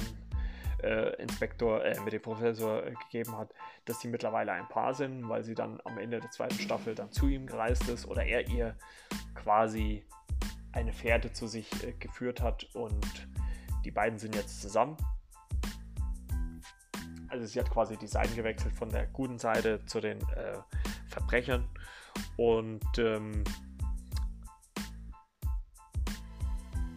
[0.84, 3.54] äh, Inspektor, äh, mit dem Professor äh, gegeben hat,
[3.86, 7.12] dass sie mittlerweile ein Paar sind, weil sie dann am Ende der zweiten Staffel dann
[7.12, 8.76] zu ihm gereist ist oder er ihr
[9.36, 10.06] quasi
[10.72, 13.28] eine Fährte zu sich äh, geführt hat und
[13.86, 14.98] die beiden sind jetzt zusammen.
[17.28, 20.58] Also sie hat quasi die Seiten gewechselt von der guten Seite zu den äh,
[21.08, 21.68] Verbrechern
[22.38, 23.44] und ähm,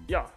[0.09, 0.31] ja,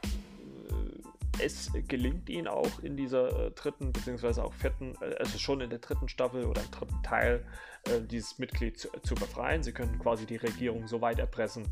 [1.39, 5.69] es gelingt ihnen auch in dieser äh, dritten beziehungsweise auch vierten, äh, also schon in
[5.69, 7.45] der dritten Staffel oder im dritten Teil
[7.87, 9.63] äh, dieses Mitglied zu, zu, befreien.
[9.63, 11.67] Sie können quasi die Regierung so weit erpressen,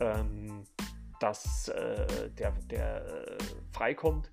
[0.00, 0.64] ähm,
[1.20, 3.38] dass äh, der, der äh,
[3.72, 4.30] freikommt.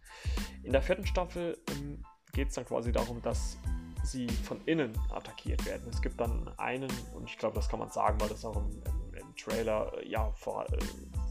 [0.63, 3.57] In der vierten Staffel ähm, geht es dann quasi darum, dass
[4.03, 5.87] sie von innen attackiert werden.
[5.89, 8.69] Es gibt dann einen, und ich glaube, das kann man sagen, weil das auch im,
[8.83, 10.65] im, im Trailer äh, ja vor,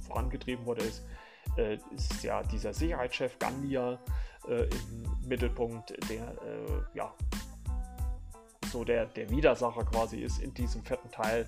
[0.06, 1.04] vorangetrieben wurde, ist,
[1.56, 3.98] äh, ist ja dieser Sicherheitschef Gandia
[4.48, 7.14] äh, im Mittelpunkt, der äh, ja
[8.70, 11.46] so der, der Widersacher quasi ist in diesem vierten Teil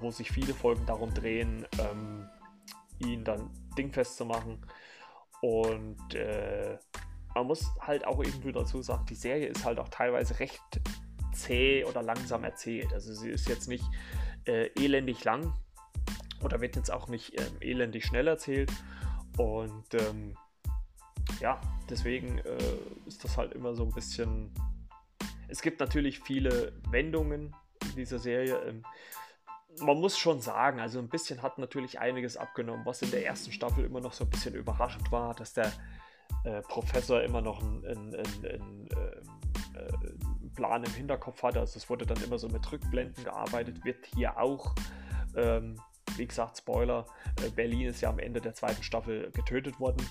[0.00, 2.28] wo sich viele Folgen darum drehen, ähm,
[2.98, 4.60] ihn dann dingfest zu machen.
[5.40, 6.78] Und äh,
[7.34, 10.60] man muss halt auch irgendwie dazu sagen, die Serie ist halt auch teilweise recht
[11.32, 12.92] zäh oder langsam erzählt.
[12.92, 13.84] Also sie ist jetzt nicht
[14.46, 15.54] äh, elendig lang
[16.42, 18.70] oder wird jetzt auch nicht ähm, elendig schnell erzählt.
[19.40, 20.34] Und ähm,
[21.40, 22.58] ja, deswegen äh,
[23.06, 24.52] ist das halt immer so ein bisschen.
[25.48, 28.56] Es gibt natürlich viele Wendungen in dieser Serie.
[28.66, 28.84] Ähm,
[29.80, 33.50] man muss schon sagen, also ein bisschen hat natürlich einiges abgenommen, was in der ersten
[33.50, 35.72] Staffel immer noch so ein bisschen überraschend war, dass der
[36.44, 38.88] äh, Professor immer noch einen, einen, einen, ähm,
[39.74, 41.60] äh, Plan im Hinterkopf hatte.
[41.60, 44.74] Also es wurde dann immer so mit Rückblenden gearbeitet, wird hier auch.
[45.34, 45.80] Ähm,
[46.20, 47.06] wie gesagt, Spoiler,
[47.44, 50.06] äh, Berlin ist ja am Ende der zweiten Staffel getötet worden.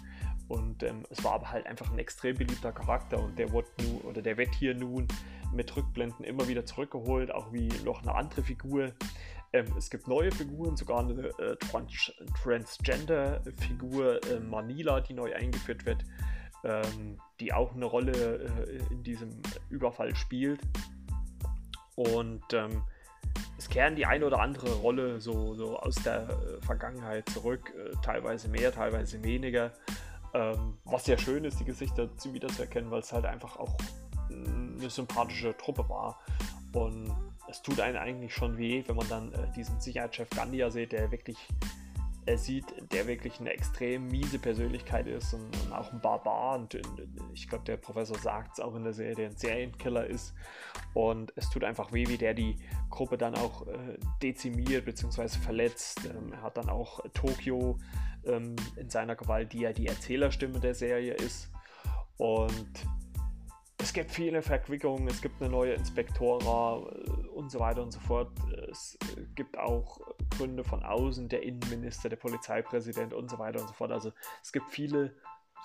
[0.47, 4.01] Und ähm, es war aber halt einfach ein extrem beliebter Charakter und der wird nun,
[4.01, 5.07] oder der wird hier nun
[5.53, 8.91] mit Rückblenden immer wieder zurückgeholt, auch wie noch eine andere Figur.
[9.53, 15.85] Ähm, es gibt neue Figuren, sogar eine äh, Trans Transgender-Figur äh, Manila, die neu eingeführt
[15.85, 16.03] wird,
[16.63, 19.29] ähm, die auch eine Rolle äh, in diesem
[19.69, 20.61] Überfall spielt.
[21.95, 22.81] Und ähm,
[23.59, 27.93] es kehren die eine oder andere Rolle so, so aus der äh, Vergangenheit zurück, äh,
[28.01, 29.73] teilweise mehr, teilweise weniger.
[30.33, 33.75] Ähm, was sehr schön ist, die Gesichter zu erkennen, weil es halt einfach auch
[34.29, 36.19] eine sympathische Truppe war.
[36.71, 37.13] Und
[37.49, 41.11] es tut einen eigentlich schon weh, wenn man dann äh, diesen Sicherheitschef Gandia sieht, der
[41.11, 41.37] wirklich
[42.25, 46.55] er sieht, der wirklich eine extrem miese Persönlichkeit ist und, und auch ein Barbar.
[46.55, 50.05] Und, und ich glaube, der Professor sagt es auch in der Serie, der ein Serienkiller
[50.05, 50.33] ist.
[50.93, 52.57] Und es tut einfach weh, wie der die
[52.89, 55.27] Gruppe dann auch äh, dezimiert bzw.
[55.29, 56.01] verletzt.
[56.05, 57.77] Ähm, er hat dann auch Tokio
[58.25, 61.49] ähm, in seiner Gewalt, die ja die Erzählerstimme der Serie ist.
[62.17, 62.85] Und
[63.81, 67.99] es gibt viele Verquickungen, es gibt eine neue Inspektora äh, und so weiter und so
[67.99, 68.31] fort.
[68.69, 68.97] Es
[69.35, 69.99] gibt auch
[70.37, 73.91] Gründe von außen, der Innenminister, der Polizeipräsident und so weiter und so fort.
[73.91, 74.11] Also
[74.43, 75.15] es gibt viele,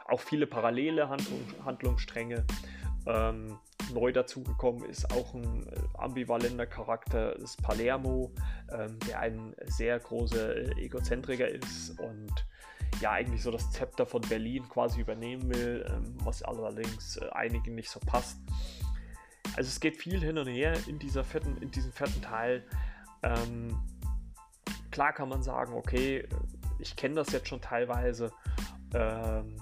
[0.07, 2.47] auch viele parallele Handlung, Handlungsstränge.
[3.07, 3.59] Ähm,
[3.93, 8.33] neu dazugekommen ist auch ein äh, ambivalenter Charakter, das Palermo,
[8.73, 12.33] ähm, der ein sehr großer äh, Egozentriker ist und
[13.01, 17.75] ja eigentlich so das Zepter von Berlin quasi übernehmen will, ähm, was allerdings äh, einigen
[17.75, 18.39] nicht so passt.
[19.57, 22.65] Also es geht viel hin und her in, dieser vierten, in diesem vierten Teil.
[23.23, 23.81] Ähm,
[24.91, 26.27] klar kann man sagen, okay,
[26.79, 28.33] ich kenne das jetzt schon teilweise
[28.95, 29.57] ähm,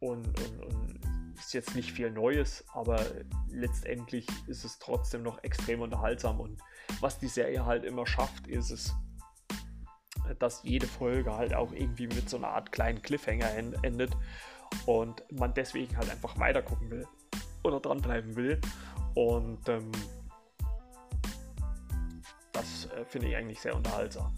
[0.00, 1.00] und, und, und
[1.38, 3.04] ist jetzt nicht viel Neues, aber
[3.48, 6.60] letztendlich ist es trotzdem noch extrem unterhaltsam und
[7.00, 8.94] was die Serie halt immer schafft, ist es,
[10.38, 13.50] dass jede Folge halt auch irgendwie mit so einer Art kleinen Cliffhanger
[13.82, 14.16] endet
[14.86, 17.06] und man deswegen halt einfach weiter gucken will
[17.62, 18.60] oder dranbleiben will.
[19.14, 19.92] Und ähm,
[22.52, 24.34] das äh, finde ich eigentlich sehr unterhaltsam.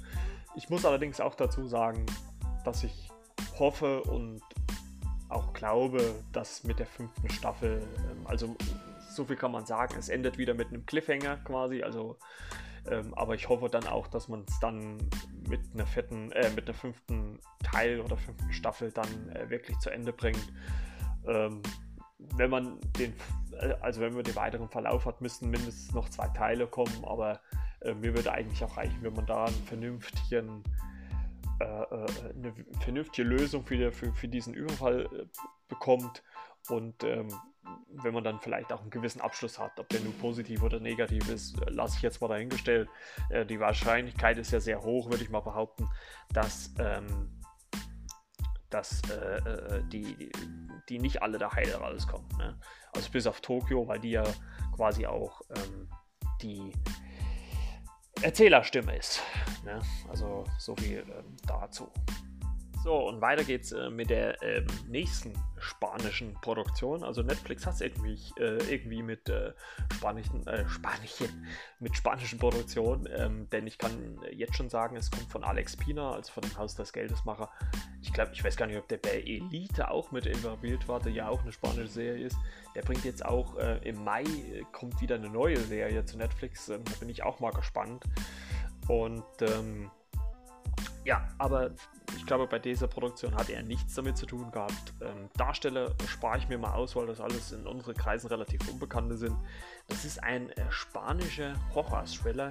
[0.57, 2.07] Ich muss allerdings auch dazu sagen,
[2.65, 3.11] dass ich
[3.59, 4.43] hoffe und
[5.29, 8.57] auch glaube, dass mit der fünften Staffel, ähm, also
[9.11, 12.19] so viel kann man sagen, es endet wieder mit einem Cliffhanger quasi, also
[12.91, 14.99] ähm, aber ich hoffe dann auch, dass man es dann
[15.49, 19.91] mit einer vierten, äh, mit einer fünften Teil oder fünften Staffel dann äh, wirklich zu
[19.91, 20.53] Ende bringt.
[21.27, 21.63] Ähm,
[22.37, 23.15] wenn man den,
[23.61, 27.41] äh, also wenn man den weiteren Verlauf hat, müssten mindestens noch zwei Teile kommen, aber
[27.81, 30.63] äh, mir würde eigentlich auch reichen, wenn man da einen vernünftigen
[31.61, 35.27] äh, äh, eine vernünftige Lösung für, für, für diesen Überfall äh,
[35.69, 36.23] bekommt
[36.69, 37.29] und ähm,
[38.03, 41.29] wenn man dann vielleicht auch einen gewissen Abschluss hat, ob der nun positiv oder negativ
[41.29, 42.89] ist, lasse ich jetzt mal dahingestellt.
[43.31, 45.89] Äh, die Wahrscheinlichkeit ist ja sehr hoch, würde ich mal behaupten,
[46.33, 47.31] dass, ähm,
[48.71, 50.31] dass äh, die,
[50.89, 52.29] die nicht alle da heil rauskommen.
[52.39, 52.59] Ne?
[52.95, 54.25] Also bis auf Tokio, weil die ja
[54.75, 55.89] quasi auch ähm,
[56.43, 56.73] die
[58.23, 59.23] Erzählerstimme ist.
[59.65, 59.81] Ne?
[60.09, 61.91] Also so viel ähm, dazu.
[62.85, 67.03] So, und weiter geht's äh, mit der ähm, nächsten spanischen Produktion.
[67.03, 69.55] Also Netflix hat es irgendwie, äh, irgendwie mit äh,
[69.95, 71.47] spanischen, äh, Spanischen,
[71.81, 76.13] mit spanischen Produktionen, ähm, denn ich kann jetzt schon sagen, es kommt von Alex Pina,
[76.13, 77.49] also von dem Haus des Geldesmacher.
[78.03, 81.13] Ich glaube, ich weiß gar nicht, ob der bei Elite auch mit involviert war, der
[81.13, 82.37] ja auch eine spanische Serie ist.
[82.75, 86.69] Der bringt jetzt auch äh, im Mai äh, kommt wieder eine neue Serie zu Netflix.
[86.69, 88.05] Ähm, da bin ich auch mal gespannt.
[88.89, 89.91] Und ähm,
[91.05, 91.71] ja, aber
[92.17, 94.95] ich glaube, bei dieser Produktion hat er nichts damit zu tun gehabt.
[95.01, 99.17] Ähm, Darsteller spare ich mir mal aus, weil das alles in unseren Kreisen relativ unbekannte
[99.17, 99.37] sind.
[99.89, 102.51] Das ist ein äh, spanischer Horror-Thriller.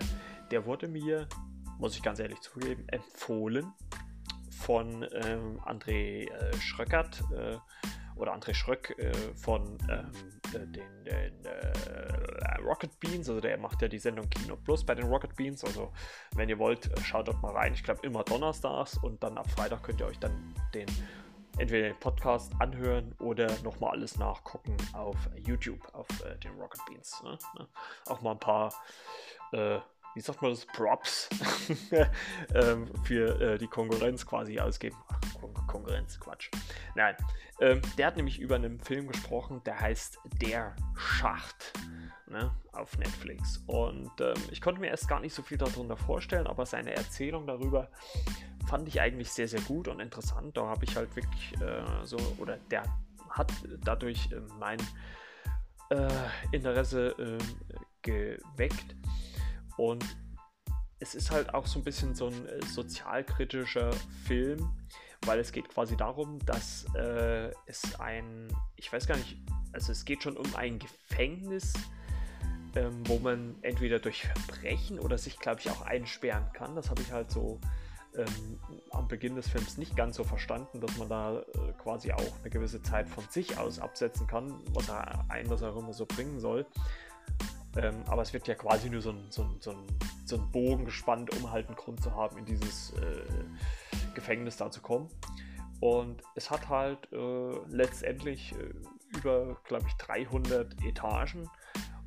[0.51, 1.27] Der wurde mir,
[1.79, 3.73] muss ich ganz ehrlich zugeben, empfohlen
[4.51, 7.23] von ähm, André äh, Schröckert.
[7.35, 7.57] Äh,
[8.15, 10.11] oder André Schröck äh, von ähm,
[10.53, 14.95] äh, den, den äh, Rocket Beans, also der macht ja die Sendung Kino Plus bei
[14.95, 15.91] den Rocket Beans, also
[16.35, 19.83] wenn ihr wollt, schaut dort mal rein, ich glaube immer donnerstags und dann ab Freitag
[19.83, 20.87] könnt ihr euch dann den
[21.57, 27.21] entweder den Podcast anhören oder nochmal alles nachgucken auf YouTube, auf äh, den Rocket Beans.
[27.23, 27.37] Ne?
[27.57, 27.67] Ne?
[28.07, 28.73] Auch mal ein paar
[29.51, 29.79] äh,
[30.15, 31.29] wie sagt man das, Props
[32.53, 34.95] ähm, für äh, die Konkurrenz quasi ausgeben.
[35.09, 36.49] Ach, Kon Konkurrenz, Quatsch.
[36.95, 37.15] Nein,
[37.59, 41.73] ähm, der hat nämlich über einen Film gesprochen, der heißt Der Schacht
[42.27, 43.63] ne, auf Netflix.
[43.67, 47.47] Und ähm, ich konnte mir erst gar nicht so viel darunter vorstellen, aber seine Erzählung
[47.47, 47.89] darüber
[48.67, 50.57] fand ich eigentlich sehr, sehr gut und interessant.
[50.57, 52.83] Da habe ich halt wirklich äh, so, oder der
[53.29, 53.51] hat
[53.83, 54.79] dadurch äh, mein
[55.89, 56.07] äh,
[56.51, 57.37] Interesse ähm,
[58.01, 58.95] geweckt.
[59.77, 60.05] Und
[60.99, 63.91] es ist halt auch so ein bisschen so ein äh, sozialkritischer
[64.25, 64.71] Film,
[65.25, 69.37] weil es geht quasi darum, dass äh, es ein, ich weiß gar nicht,
[69.73, 71.73] also es geht schon um ein Gefängnis,
[72.75, 76.75] ähm, wo man entweder durch Verbrechen oder sich, glaube ich, auch einsperren kann.
[76.75, 77.59] Das habe ich halt so
[78.15, 78.59] ähm,
[78.91, 82.49] am Beginn des Films nicht ganz so verstanden, dass man da äh, quasi auch eine
[82.49, 86.39] gewisse Zeit von sich aus absetzen kann, was er ein, was er immer so bringen
[86.39, 86.65] soll.
[87.77, 89.87] Ähm, aber es wird ja quasi nur so ein, so, ein, so, ein,
[90.25, 93.23] so ein, Bogen gespannt, um halt einen Grund zu haben, in dieses äh,
[94.13, 95.09] Gefängnis da zu kommen.
[95.79, 101.49] Und es hat halt äh, letztendlich äh, über, glaube ich, 300 Etagen.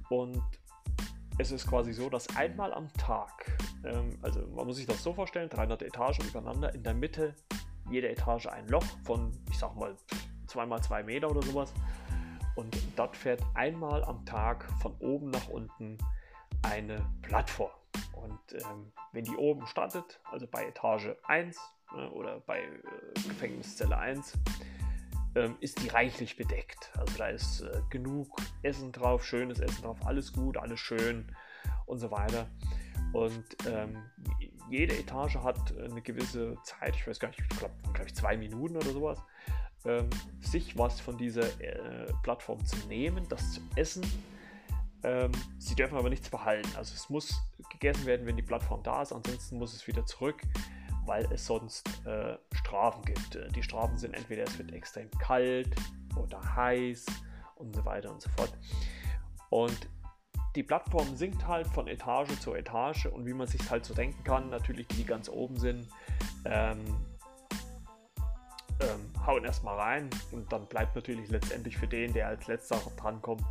[0.09, 0.43] Und
[1.39, 5.13] es ist quasi so, dass einmal am Tag, ähm, also man muss sich das so
[5.13, 7.35] vorstellen, 300 Etagen übereinander, in der Mitte
[7.91, 9.95] jede Etage ein Loch von, ich sag mal,
[10.49, 11.73] 2x2 Meter oder sowas.
[12.57, 15.99] Und dort fährt einmal am Tag von oben nach unten
[16.63, 17.71] eine Plattform.
[18.13, 21.57] Und ähm, wenn die oben startet, also bei Etage 1
[21.95, 24.33] ne, oder bei äh, Gefängniszelle 1,
[25.37, 26.91] ähm, ist die reichlich bedeckt.
[26.97, 31.31] Also da ist äh, genug Essen drauf, schönes Essen drauf, alles gut, alles schön
[31.85, 32.49] und so weiter.
[33.13, 34.03] Und ähm,
[34.69, 38.77] jede Etage hat eine gewisse Zeit, ich weiß gar nicht, ich glaube, glaub zwei Minuten
[38.77, 39.23] oder sowas,
[39.87, 44.05] ähm, sich was von dieser äh, Plattform zu nehmen, das zu essen.
[45.03, 46.69] Ähm, sie dürfen aber nichts behalten.
[46.77, 50.43] Also es muss gegessen werden, wenn die Plattform da ist, ansonsten muss es wieder zurück,
[51.05, 53.37] weil es sonst äh, Strafen gibt.
[53.37, 55.75] Äh, die Strafen sind entweder es wird extrem kalt
[56.17, 57.07] oder heiß
[57.57, 58.53] und so weiter und so fort.
[59.51, 59.89] Und
[60.57, 64.25] die Plattform sinkt halt von Etage zu Etage und wie man sich halt so denken
[64.25, 65.87] kann, natürlich die, die ganz oben sind,
[66.47, 66.79] ähm,
[68.81, 73.43] ähm, hauen erstmal rein und dann bleibt natürlich letztendlich für den, der als letzter drankommt,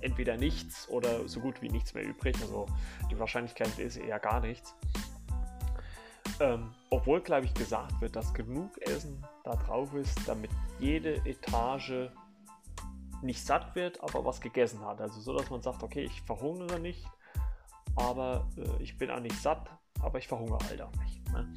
[0.00, 2.36] entweder nichts oder so gut wie nichts mehr übrig.
[2.40, 2.66] Also
[3.10, 4.74] die Wahrscheinlichkeit ist eher gar nichts.
[6.38, 12.10] Ähm, obwohl, glaube ich, gesagt wird, dass genug Essen da drauf ist, damit jede Etage
[13.22, 15.00] nicht satt wird, aber was gegessen hat.
[15.00, 17.06] Also so, dass man sagt, okay, ich verhungere nicht
[17.96, 19.68] aber äh, ich bin auch nicht satt,
[20.02, 21.32] aber ich verhungere halt auch nicht.
[21.32, 21.54] Ne?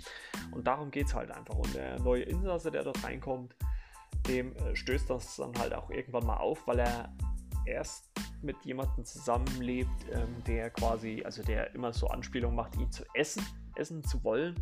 [0.51, 1.55] Und darum geht es halt einfach.
[1.55, 3.55] Und der neue Insasse, der dort reinkommt,
[4.27, 7.13] dem äh, stößt das dann halt auch irgendwann mal auf, weil er
[7.65, 8.09] erst
[8.41, 13.45] mit jemandem zusammenlebt, ähm, der quasi, also der immer so Anspielungen macht, ihn zu essen,
[13.75, 14.55] essen zu wollen.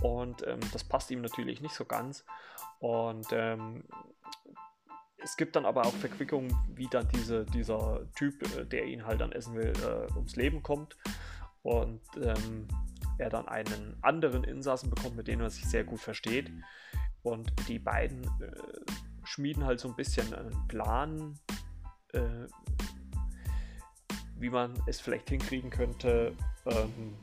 [0.00, 2.24] Und ähm, das passt ihm natürlich nicht so ganz.
[2.80, 3.84] Und ähm,
[5.22, 9.20] es gibt dann aber auch Verquickungen, wie dann diese, dieser Typ, äh, der ihn halt
[9.20, 10.96] dann essen will, äh, ums Leben kommt.
[11.62, 12.66] Und ähm,
[13.18, 16.50] er dann einen anderen Insassen bekommt, mit dem er sich sehr gut versteht.
[17.22, 18.52] Und die beiden äh,
[19.24, 21.38] schmieden halt so ein bisschen einen Plan,
[22.12, 22.46] äh,
[24.36, 26.32] wie man es vielleicht hinkriegen könnte,
[26.66, 27.16] ähm,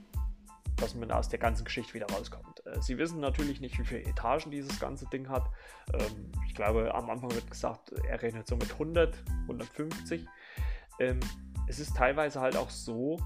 [0.78, 2.66] dass man aus der ganzen Geschichte wieder rauskommt.
[2.66, 5.50] Äh, sie wissen natürlich nicht, wie viele Etagen dieses ganze Ding hat.
[5.94, 10.26] Ähm, ich glaube, am Anfang wird gesagt, er rechnet so mit 100, 150.
[11.00, 11.20] Ähm,
[11.68, 13.18] es ist teilweise halt auch so,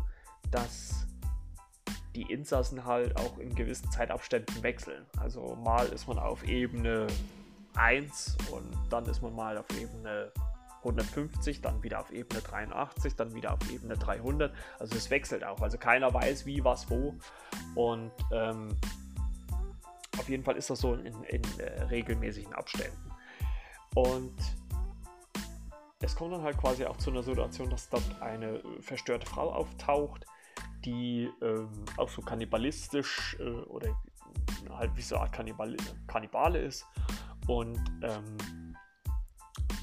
[0.52, 1.08] dass
[2.16, 5.06] die Insassen halt auch in gewissen Zeitabständen wechseln.
[5.20, 7.08] Also mal ist man auf Ebene
[7.76, 10.32] 1 und dann ist man mal auf Ebene
[10.80, 14.54] 150, dann wieder auf Ebene 83, dann wieder auf Ebene 300.
[14.80, 15.62] Also es wechselt auch.
[15.62, 17.16] Also keiner weiß wie, was, wo.
[17.76, 18.78] Und ähm,
[20.18, 23.12] auf jeden Fall ist das so in, in äh, regelmäßigen Abständen.
[23.96, 24.36] Und
[26.02, 30.26] es kommt dann halt quasi auch zu einer Situation, dass dort eine verstörte Frau auftaucht,
[30.86, 33.96] die ähm, auch so kannibalistisch äh, oder
[34.70, 35.78] halt wie so eine Art Kannibale,
[36.08, 36.86] Kannibale ist
[37.48, 38.76] und ähm,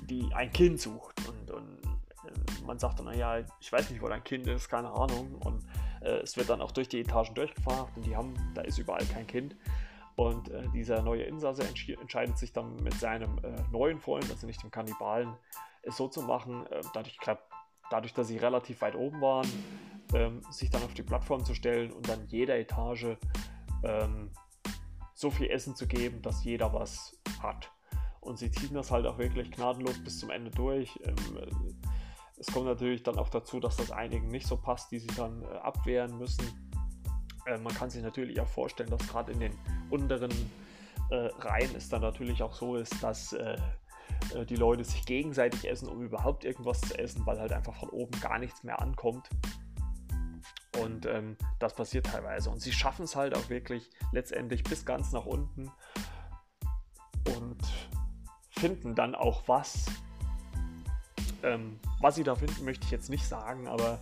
[0.02, 1.16] die ein Kind sucht.
[1.28, 1.78] Und, und
[2.24, 5.34] äh, man sagt dann, naja, ich weiß nicht, wo dein Kind ist, keine Ahnung.
[5.40, 5.64] Und
[6.02, 9.04] äh, es wird dann auch durch die Etagen durchgefragt und die haben, da ist überall
[9.06, 9.56] kein Kind.
[10.16, 14.62] Und äh, dieser neue Insasse entscheidet sich dann mit seinem äh, neuen Freund, also nicht
[14.62, 15.32] dem Kannibalen,
[15.82, 17.16] es so zu machen, äh, dadurch,
[17.90, 19.48] dadurch, dass sie relativ weit oben waren,
[20.14, 23.16] ähm, sich dann auf die Plattform zu stellen und dann jeder Etage
[23.82, 24.30] ähm,
[25.14, 27.70] so viel Essen zu geben, dass jeder was hat.
[28.20, 30.98] Und sie ziehen das halt auch wirklich gnadenlos bis zum Ende durch.
[31.04, 31.76] Ähm,
[32.38, 35.42] es kommt natürlich dann auch dazu, dass das einigen nicht so passt, die sie dann
[35.42, 36.44] äh, abwehren müssen.
[37.46, 39.52] Äh, man kann sich natürlich auch vorstellen, dass gerade in den
[39.90, 40.32] unteren
[41.10, 43.56] äh, Reihen es dann natürlich auch so ist, dass äh,
[44.34, 47.90] äh, die Leute sich gegenseitig essen, um überhaupt irgendwas zu essen, weil halt einfach von
[47.90, 49.28] oben gar nichts mehr ankommt.
[50.80, 52.50] Und ähm, das passiert teilweise.
[52.50, 55.70] Und sie schaffen es halt auch wirklich letztendlich bis ganz nach unten
[57.36, 57.60] und
[58.50, 59.86] finden dann auch was.
[61.42, 63.98] Ähm, was sie da finden, möchte ich jetzt nicht sagen, aber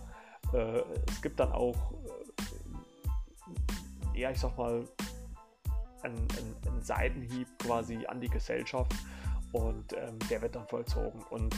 [0.53, 1.93] äh, es gibt dann auch,
[4.13, 4.85] äh, ja, ich sag mal,
[6.01, 8.93] einen, einen, einen Seitenhieb quasi an die Gesellschaft
[9.51, 11.23] und ähm, der wird dann vollzogen.
[11.29, 11.55] Und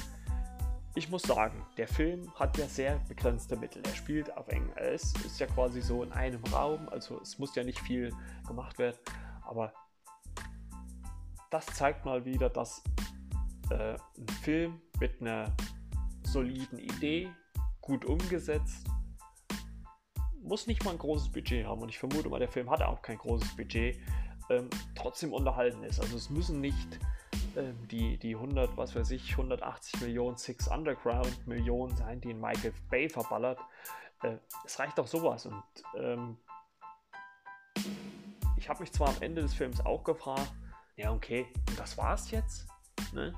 [0.94, 3.82] ich muss sagen, der Film hat ja sehr begrenzte Mittel.
[3.86, 4.76] Er spielt auf Englisch.
[4.78, 8.14] Es ist ja quasi so in einem Raum, also es muss ja nicht viel
[8.46, 8.98] gemacht werden.
[9.44, 9.74] Aber
[11.50, 12.84] das zeigt mal wieder, dass
[13.70, 15.56] äh, ein Film mit einer
[16.24, 17.30] soliden Idee,
[17.80, 18.86] gut umgesetzt,
[20.44, 21.82] muss nicht mal ein großes Budget haben.
[21.82, 23.98] Und ich vermute mal, der Film hat auch kein großes Budget,
[24.50, 26.02] ähm, trotzdem unterhalten ist.
[26.02, 27.00] Also es müssen nicht
[27.92, 32.74] die, die 100, was weiß ich, 180 Millionen Six Underground Millionen sein, die in Michael
[32.90, 33.60] Bay verballert.
[34.24, 35.46] Äh, es reicht auch sowas.
[35.46, 35.64] Und
[35.96, 36.38] ähm,
[38.58, 40.52] ich habe mich zwar am Ende des Films auch gefragt,
[40.96, 41.48] ja, okay,
[41.78, 42.68] das war's jetzt?
[43.14, 43.34] Ne?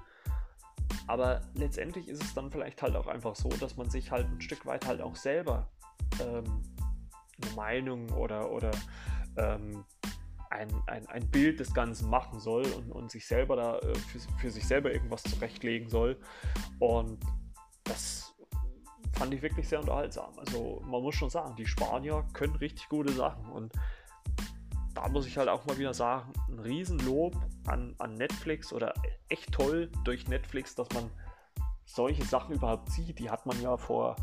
[1.07, 4.41] Aber letztendlich ist es dann vielleicht halt auch einfach so, dass man sich halt ein
[4.41, 5.70] Stück weit halt auch selber
[6.22, 6.64] ähm,
[7.41, 8.72] eine Meinung oder, oder
[9.38, 9.86] ähm,
[10.54, 14.20] ein, ein, ein Bild des Ganzen machen soll und, und sich selber da äh, für,
[14.38, 16.18] für sich selber irgendwas zurechtlegen soll.
[16.80, 17.20] Und
[17.84, 18.34] das
[19.14, 20.38] fand ich wirklich sehr unterhaltsam.
[20.38, 23.74] Also man muss schon sagen, die Spanier können richtig gute Sachen und
[24.93, 27.36] da muss ich halt auch mal wieder sagen, ein Riesenlob
[27.66, 28.93] an, an Netflix oder
[29.28, 31.10] echt toll durch Netflix, dass man
[31.86, 33.18] solche Sachen überhaupt sieht.
[33.18, 34.16] Die hat man ja vor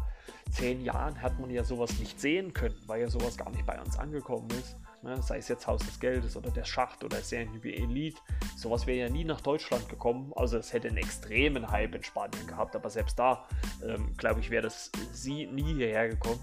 [0.51, 3.81] zehn Jahren, hat man ja sowas nicht sehen können, weil ja sowas gar nicht bei
[3.81, 5.21] uns angekommen ist ne?
[5.23, 8.21] sei es jetzt Haus des Geldes oder der Schacht oder Serien wie Elite,
[8.57, 10.33] sowas wäre ja nie nach Deutschland gekommen.
[10.37, 13.47] Also es hätte einen extremen Hype in Spanien gehabt, aber selbst da,
[13.85, 16.41] ähm, glaube ich, wäre das sie nie hierher gekommen.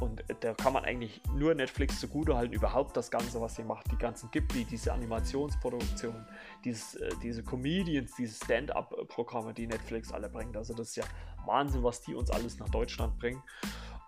[0.00, 3.90] Und da kann man eigentlich nur Netflix zugute halten, überhaupt das Ganze, was sie macht.
[3.92, 6.26] Die ganzen Ghibli, diese Animationsproduktionen,
[6.64, 10.56] dieses, äh, diese Comedians, diese Stand-up-Programme, die Netflix alle bringt.
[10.56, 11.04] Also das ist ja
[11.46, 13.42] Wahnsinn, was die uns alles nach Deutschland bringen.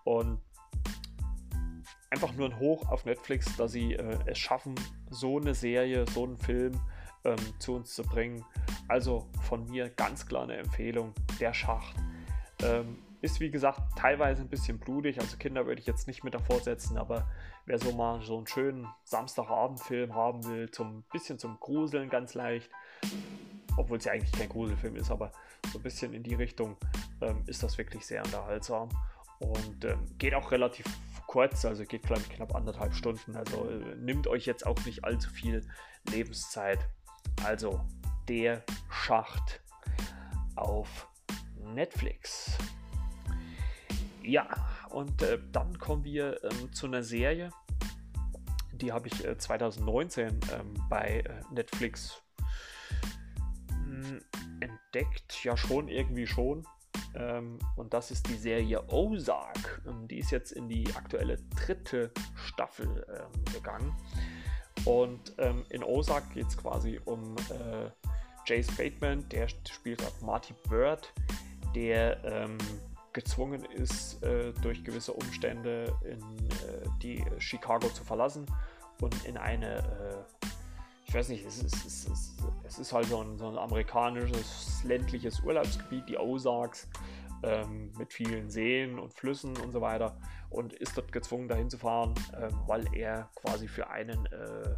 [0.05, 0.41] Und
[2.11, 4.75] einfach nur ein Hoch auf Netflix, dass sie äh, es schaffen,
[5.11, 6.81] so eine Serie, so einen Film
[7.25, 8.45] ähm, zu uns zu bringen.
[8.89, 11.13] Also von mir ganz klar eine Empfehlung.
[11.41, 11.97] Der Schacht
[12.63, 16.35] ähm, ist wie gesagt teilweise ein bisschen blutig, also Kinder würde ich jetzt nicht mit
[16.35, 17.29] davor setzen, aber
[17.65, 22.71] wer so mal so einen schönen Samstagabendfilm haben will, zum bisschen zum Gruseln ganz leicht,
[23.77, 25.33] obwohl es ja eigentlich kein Gruselfilm ist, aber
[25.73, 26.77] so ein bisschen in die Richtung
[27.21, 28.89] ähm, ist das wirklich sehr unterhaltsam
[29.41, 30.87] und ähm, geht auch relativ
[31.27, 35.05] kurz, also geht glaube ich knapp anderthalb Stunden, also äh, nimmt euch jetzt auch nicht
[35.05, 35.67] allzu viel
[36.11, 36.79] Lebenszeit.
[37.45, 37.81] Also
[38.29, 39.61] der Schacht
[40.55, 41.09] auf
[41.75, 42.57] Netflix.
[44.23, 44.49] Ja,
[44.91, 47.51] und äh, dann kommen wir ähm, zu einer Serie,
[48.73, 52.23] die habe ich äh, 2019 ähm, bei äh, Netflix
[53.69, 54.21] mh, hm,
[54.61, 55.45] entdeckt.
[55.45, 56.67] Ja, schon irgendwie schon.
[57.15, 59.83] Ähm, und das ist die Serie Ozark.
[59.87, 63.95] Ähm, die ist jetzt in die aktuelle dritte Staffel ähm, gegangen.
[64.85, 65.37] Und
[65.71, 67.91] in Ozark geht es quasi um äh,
[68.47, 71.13] Jace Bateman, der spielt auch Marty Bird,
[71.75, 72.47] der
[73.17, 78.45] gezwungen ist, äh, durch gewisse Umstände in äh, die Chicago zu verlassen
[79.01, 79.83] und in eine,
[81.07, 84.83] ich weiß nicht, es ist, es ist, es ist halt so ein, so ein, amerikanisches
[84.85, 86.89] ländliches Urlaubsgebiet, die Ozarks,
[87.43, 90.17] ähm, mit vielen Seen und Flüssen und so weiter
[90.51, 94.75] und ist dort gezwungen, dahin zu fahren, ähm, weil er quasi für einen äh,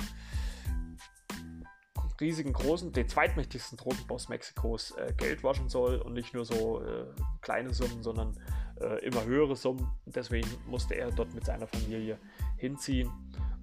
[2.20, 7.06] riesigen, großen, den zweitmächtigsten Drogenboss Mexikos äh, Geld waschen soll und nicht nur so äh,
[7.40, 8.38] kleine Summen, sondern
[8.80, 9.88] äh, immer höhere Summen.
[10.04, 12.18] Deswegen musste er dort mit seiner Familie
[12.56, 13.10] hinziehen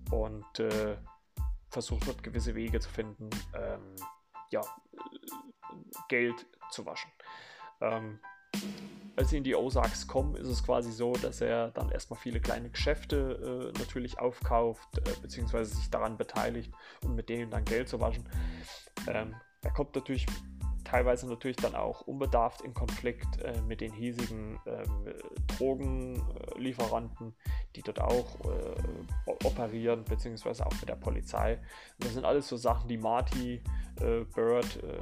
[0.09, 0.95] und äh,
[1.69, 3.95] versucht dort gewisse Wege zu finden, ähm,
[4.51, 4.61] ja,
[6.07, 7.11] Geld zu waschen.
[7.81, 8.19] Ähm,
[9.15, 12.39] als sie in die Ozarks kommen, ist es quasi so, dass er dann erstmal viele
[12.39, 17.87] kleine Geschäfte äh, natürlich aufkauft, äh, beziehungsweise sich daran beteiligt und mit denen dann Geld
[17.87, 18.27] zu waschen.
[19.07, 20.25] Ähm, er kommt natürlich
[20.95, 25.13] teilweise natürlich dann auch unbedarft in Konflikt äh, mit den hiesigen ähm,
[25.47, 27.35] Drogenlieferanten,
[27.75, 31.55] die dort auch äh, operieren, beziehungsweise auch mit der Polizei.
[31.55, 33.61] Und das sind alles so Sachen, die Marty
[33.99, 35.01] äh, Bird äh,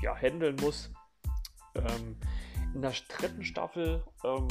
[0.00, 0.92] ja, handeln muss.
[1.74, 2.16] Ähm,
[2.72, 4.46] in der dritten Staffel ähm,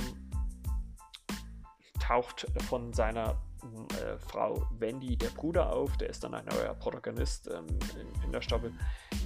[2.02, 7.48] taucht von seiner äh, Frau Wendy der Bruder auf, der ist dann ein neuer Protagonist
[7.48, 7.68] ähm,
[8.00, 8.74] in, in, der Staffel,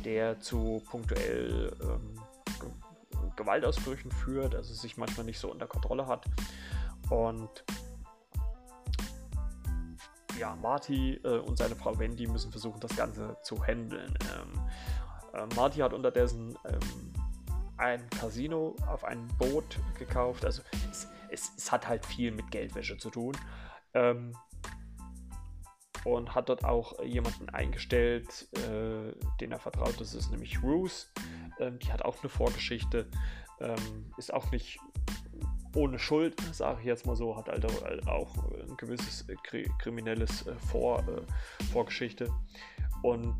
[0.04, 2.20] der zu punktuell ähm,
[3.36, 6.26] Gewaltausbrüchen führt, also sich manchmal nicht so unter Kontrolle hat.
[7.10, 7.64] Und
[10.40, 14.18] ja, Marty äh, und seine Frau Wendy müssen versuchen, das Ganze zu handeln.
[14.36, 14.62] Ähm,
[15.34, 17.14] äh, Marty hat unterdessen ähm,
[17.78, 20.46] ein Casino auf ein Boot gekauft.
[20.46, 20.62] Also
[20.92, 23.36] es, es, es hat halt viel mit Geldwäsche zu tun.
[23.94, 24.36] Ähm,
[26.06, 30.00] und hat dort auch jemanden eingestellt, äh, den er vertraut.
[30.00, 31.10] Das ist nämlich Ruth.
[31.60, 33.08] Ähm, die hat auch eine Vorgeschichte.
[33.60, 34.80] Ähm, ist auch nicht
[35.76, 37.68] ohne Schuld, sage ich jetzt mal so, hat also
[38.08, 39.36] auch ein gewisses äh,
[39.80, 42.30] kriminelles äh, Vor, äh, Vorgeschichte.
[43.02, 43.36] Und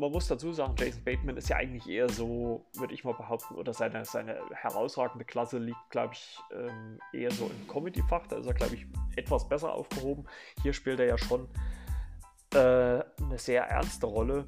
[0.00, 3.54] man muss dazu sagen, Jason Bateman ist ja eigentlich eher so, würde ich mal behaupten,
[3.54, 8.26] oder seine, seine herausragende Klasse liegt, glaube ich, ähm, eher so im Comedy-Fach.
[8.26, 8.86] Da ist er, glaube ich,
[9.16, 10.24] etwas besser aufgehoben.
[10.62, 11.48] Hier spielt er ja schon
[12.54, 14.46] äh, eine sehr ernste Rolle.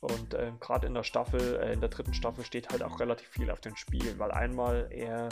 [0.00, 3.28] Und äh, gerade in der Staffel, äh, in der dritten Staffel steht halt auch relativ
[3.28, 5.28] viel auf dem Spiel, weil einmal er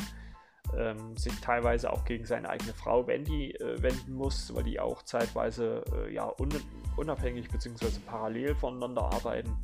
[0.77, 5.03] ähm, sich teilweise auch gegen seine eigene Frau Wendy äh, wenden muss, weil die auch
[5.03, 6.49] zeitweise äh, ja, un
[6.97, 7.87] unabhängig bzw.
[8.07, 9.57] parallel voneinander arbeiten.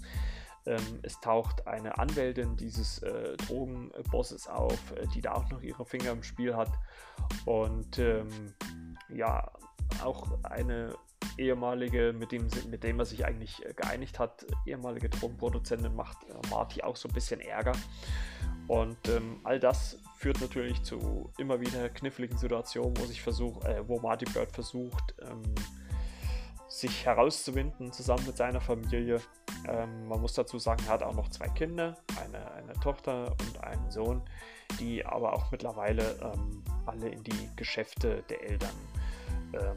[0.67, 5.85] Ähm, es taucht eine Anwältin dieses äh, Drogenbosses auf, äh, die da auch noch ihre
[5.85, 6.73] Finger im Spiel hat.
[7.47, 8.55] Und ähm,
[9.09, 9.51] ja,
[10.03, 10.95] auch eine
[11.39, 16.49] ehemalige, mit dem, mit dem er sich eigentlich äh, geeinigt hat, ehemalige Drogenproduzentin macht äh,
[16.51, 17.73] Marty auch so ein bisschen Ärger.
[18.69, 23.89] Und ähm, all das führt natürlich zu immer wieder kniffligen Situationen, wo sich versuch, äh,
[23.89, 25.55] wo Marty Bird versucht, ähm,
[26.69, 29.23] sich herauszuwinden zusammen mit seiner Familie.
[29.67, 33.65] Ähm, man muss dazu sagen, er hat auch noch zwei Kinder, eine, eine Tochter und
[33.65, 34.21] einen Sohn,
[34.79, 38.77] die aber auch mittlerweile ähm, alle in die Geschäfte der Eltern
[39.55, 39.77] ähm,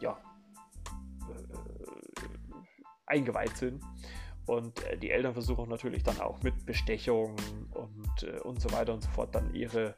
[0.00, 0.16] ja,
[1.28, 1.58] äh,
[3.04, 3.84] eingeweiht sind.
[4.46, 7.36] Und äh, die Eltern versuchen natürlich dann auch mit Bestechungen
[7.72, 9.94] und, äh, und so weiter und so fort dann ihre,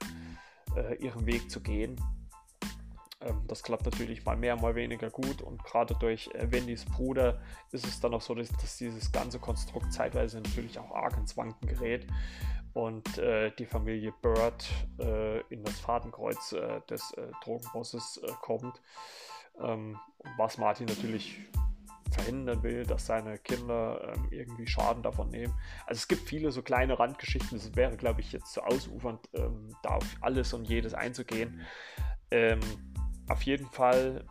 [0.77, 1.97] äh, ihren Weg zu gehen.
[3.21, 5.43] Ähm, das klappt natürlich mal mehr, mal weniger gut.
[5.43, 7.41] Und gerade durch äh, Wendys Bruder
[7.73, 11.37] ist es dann auch so, dass, dass, dieses ganze Konstrukt zeitweise natürlich auch arg ins
[11.37, 12.07] Wanken gerät
[12.73, 14.69] und äh, die Familie Bird
[15.01, 16.55] äh, in das Fadenkreuz
[16.89, 18.81] des Drogenbosses kommt.
[19.61, 19.99] Ähm,
[20.37, 21.41] was Martin natürlich
[22.17, 25.55] verhindern will, dass seine Kinder ähm, irgendwie Schaden davon nehmen.
[25.87, 27.59] Also es gibt viele so kleine Randgeschichten.
[27.59, 31.61] Es wäre, glaube ich, jetzt zu so ausufernd, ähm, da auf alles und jedes einzugehen.
[32.31, 32.61] Ähm,
[33.29, 34.25] auf jeden Fall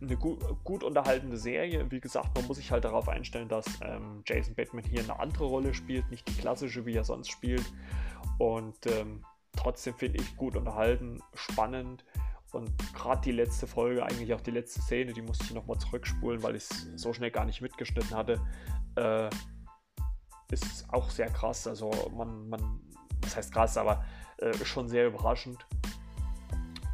[0.00, 1.90] eine gut, gut, unterhaltende Serie.
[1.90, 5.44] Wie gesagt, man muss sich halt darauf einstellen, dass ähm, Jason Bateman hier eine andere
[5.44, 7.64] Rolle spielt, nicht die klassische, wie er sonst spielt.
[8.38, 9.24] Und ähm,
[9.56, 12.04] trotzdem finde ich gut unterhalten, spannend.
[12.52, 16.42] Und gerade die letzte Folge, eigentlich auch die letzte Szene, die musste ich nochmal zurückspulen,
[16.42, 18.40] weil ich es so schnell gar nicht mitgeschnitten hatte,
[18.96, 19.28] äh,
[20.50, 21.66] ist auch sehr krass.
[21.66, 22.80] Also man, man,
[23.20, 24.04] was heißt krass, aber
[24.38, 25.66] äh, schon sehr überraschend.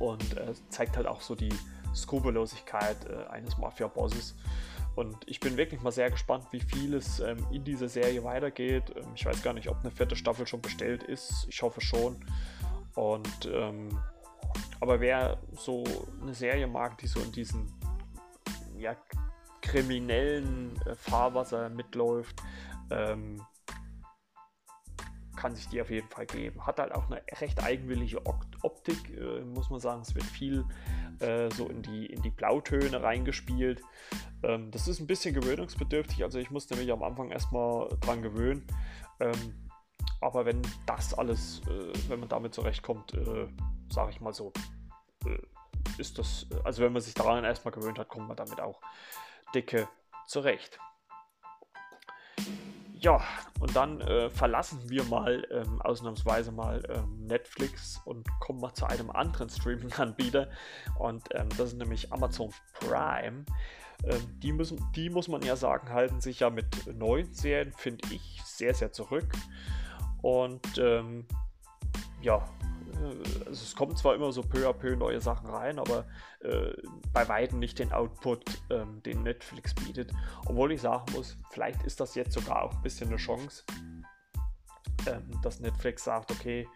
[0.01, 1.55] Und äh, zeigt halt auch so die
[1.95, 4.35] Skrupellosigkeit äh, eines Mafia-Bosses.
[4.97, 8.93] Und ich bin wirklich mal sehr gespannt, wie viel es ähm, in dieser Serie weitergeht.
[8.97, 11.47] Ähm, ich weiß gar nicht, ob eine vierte Staffel schon bestellt ist.
[11.49, 12.25] Ich hoffe schon.
[12.95, 13.89] Und ähm,
[14.85, 15.83] aber wer so
[16.21, 17.73] eine Serie mag, die so in diesen
[18.77, 18.95] ja,
[19.63, 22.37] kriminellen äh, Fahrwasser mitläuft,
[22.91, 23.41] ähm,
[25.37, 26.67] kann sich die auf jeden Fall geben.
[26.67, 30.03] Hat halt auch eine recht eigenwillige Optik, äh, muss man sagen.
[30.03, 30.67] Es wird viel
[31.21, 33.81] äh, so in die, in die Blautöne reingespielt.
[34.43, 38.67] Ähm, das ist ein bisschen gewöhnungsbedürftig, also ich musste mich am Anfang erstmal dran gewöhnen.
[39.21, 39.71] Ähm,
[40.21, 43.49] aber wenn das alles, äh, wenn man damit zurechtkommt, äh,
[43.89, 44.53] sage ich mal so,
[45.99, 48.81] ist das, also wenn man sich daran erstmal gewöhnt hat, kommt man damit auch
[49.55, 49.89] dicke
[50.27, 50.79] zurecht.
[53.05, 53.21] Ja,
[53.61, 58.87] und dann äh, verlassen wir mal ähm, ausnahmsweise mal ähm, Netflix und kommen mal zu
[58.87, 60.49] einem anderen Streaming-Anbieter.
[60.99, 62.51] Und ähm, das ist nämlich Amazon
[62.81, 63.45] Prime.
[64.05, 66.67] Ähm, die, müssen, die muss man ja sagen, halten sich ja mit
[66.97, 69.31] neuen Serien, finde ich, sehr, sehr zurück.
[70.23, 71.27] Und ähm,
[72.23, 72.74] ja, äh,
[73.47, 76.07] also es kommen zwar immer so peu à peu neue Sachen rein, aber
[76.41, 76.73] äh,
[77.13, 80.13] bei weitem nicht den Output, ähm, den Netflix bietet.
[80.47, 83.65] Obwohl ich sagen muss, vielleicht ist das jetzt sogar auch ein bisschen eine Chance,
[85.07, 86.69] ähm, dass Netflix sagt, okay,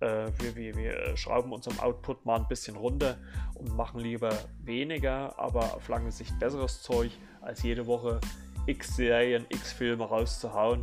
[0.00, 3.18] äh, wir, wir, wir schrauben unseren Output mal ein bisschen runter
[3.54, 7.10] und machen lieber weniger, aber auf lange Sicht besseres Zeug,
[7.40, 8.20] als jede Woche
[8.66, 10.80] x Serien, x Filme rauszuhauen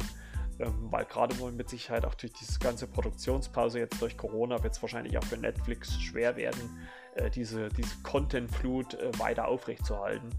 [0.91, 4.81] weil gerade wohl mit Sicherheit auch durch diese ganze Produktionspause jetzt durch Corona wird es
[4.81, 10.29] wahrscheinlich auch für Netflix schwer werden, äh, diese, diese Content-Flut äh, weiter aufrechtzuerhalten.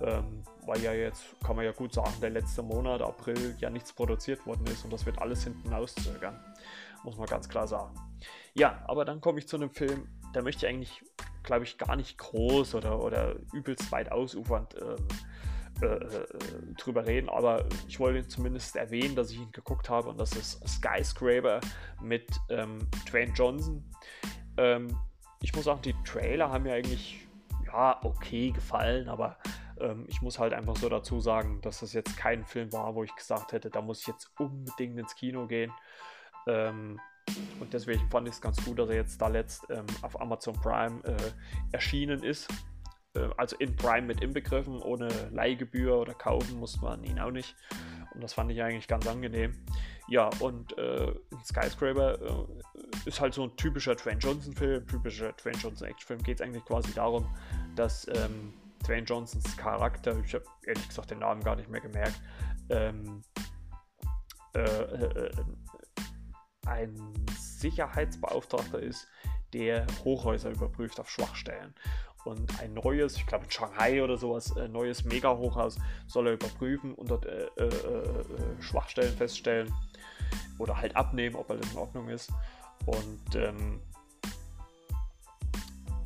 [0.00, 3.92] Ähm, weil ja jetzt, kann man ja gut sagen, der letzte Monat, April, ja nichts
[3.92, 6.38] produziert worden ist und das wird alles hinten auszögern.
[7.04, 7.94] Muss man ganz klar sagen.
[8.54, 11.02] Ja, aber dann komme ich zu einem Film, der möchte ich eigentlich,
[11.42, 15.08] glaube ich, gar nicht groß oder, oder übelst weit ausufernd ähm,
[15.80, 16.26] äh, äh,
[16.76, 20.66] drüber reden, aber ich wollte zumindest erwähnen, dass ich ihn geguckt habe und das ist
[20.68, 21.60] Skyscraper
[22.00, 22.78] mit ähm,
[23.10, 23.84] Dwayne Johnson.
[24.56, 24.96] Ähm,
[25.40, 27.26] ich muss sagen, die Trailer haben mir eigentlich
[27.66, 29.36] ja okay gefallen, aber
[29.80, 33.02] ähm, ich muss halt einfach so dazu sagen, dass das jetzt kein Film war, wo
[33.02, 35.72] ich gesagt hätte, da muss ich jetzt unbedingt ins Kino gehen.
[36.46, 37.00] Ähm,
[37.60, 40.54] und deswegen fand ich es ganz gut, dass er jetzt da letzt ähm, auf Amazon
[40.54, 41.16] Prime äh,
[41.72, 42.48] erschienen ist.
[43.14, 47.54] Äh, also in Prime mit inbegriffen, ohne Leihgebühr oder kaufen muss man ihn auch nicht.
[48.14, 49.54] Und das fand ich eigentlich ganz angenehm.
[50.08, 51.12] Ja, und äh,
[51.44, 56.22] Skyscraper äh, ist halt so ein typischer Dwayne Johnson-Film, typischer Dwayne Johnson-Action-Film.
[56.22, 57.26] Geht es eigentlich quasi darum,
[57.74, 58.52] dass ähm,
[58.86, 62.20] Dwayne Johnsons Charakter, ich habe ehrlich gesagt den Namen gar nicht mehr gemerkt,
[62.68, 63.22] ähm,
[64.54, 65.32] äh, äh, äh
[66.64, 66.96] ein
[67.36, 69.08] Sicherheitsbeauftragter ist,
[69.52, 71.74] der Hochhäuser überprüft auf Schwachstellen
[72.24, 76.94] und ein neues, ich glaube in Shanghai oder sowas, ein neues Mega-Hochhaus soll er überprüfen
[76.94, 79.72] und dort äh, äh, äh, Schwachstellen feststellen
[80.58, 82.32] oder halt abnehmen, ob alles in Ordnung ist.
[82.86, 83.80] Und ähm,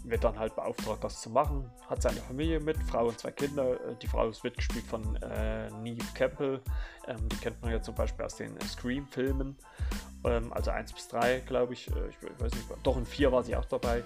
[0.04, 1.68] wird dann halt beauftragt, das zu machen.
[1.88, 3.72] Hat seine Familie mit, Frau und zwei Kinder.
[3.72, 6.60] Äh, die Frau ist mitgespielt von äh, Neve Campbell.
[7.06, 9.56] Ähm, die kennt man ja zum Beispiel aus den Scream-Filmen.
[10.24, 11.88] Ähm, also 1 bis 3, glaube ich.
[11.88, 12.16] Äh, ich.
[12.22, 12.40] ich.
[12.40, 14.04] weiß nicht, doch in 4 war sie auch dabei.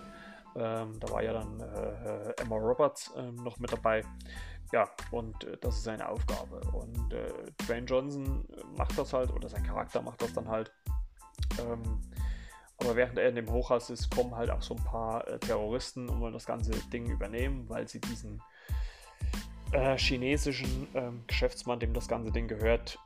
[0.56, 4.02] Ähm, da war ja dann äh, Emma Roberts äh, noch mit dabei.
[4.72, 6.60] Ja, und äh, das ist seine Aufgabe.
[6.72, 7.32] Und äh,
[7.66, 8.46] Dwayne Johnson
[8.76, 10.72] macht das halt, oder sein Charakter macht das dann halt.
[11.58, 12.00] Ähm,
[12.78, 16.08] aber während er in dem Hochhaus ist, kommen halt auch so ein paar äh, Terroristen
[16.08, 18.42] und wollen das ganze Ding übernehmen, weil sie diesen
[19.72, 22.98] äh, chinesischen ähm, Geschäftsmann, dem das ganze Ding gehört,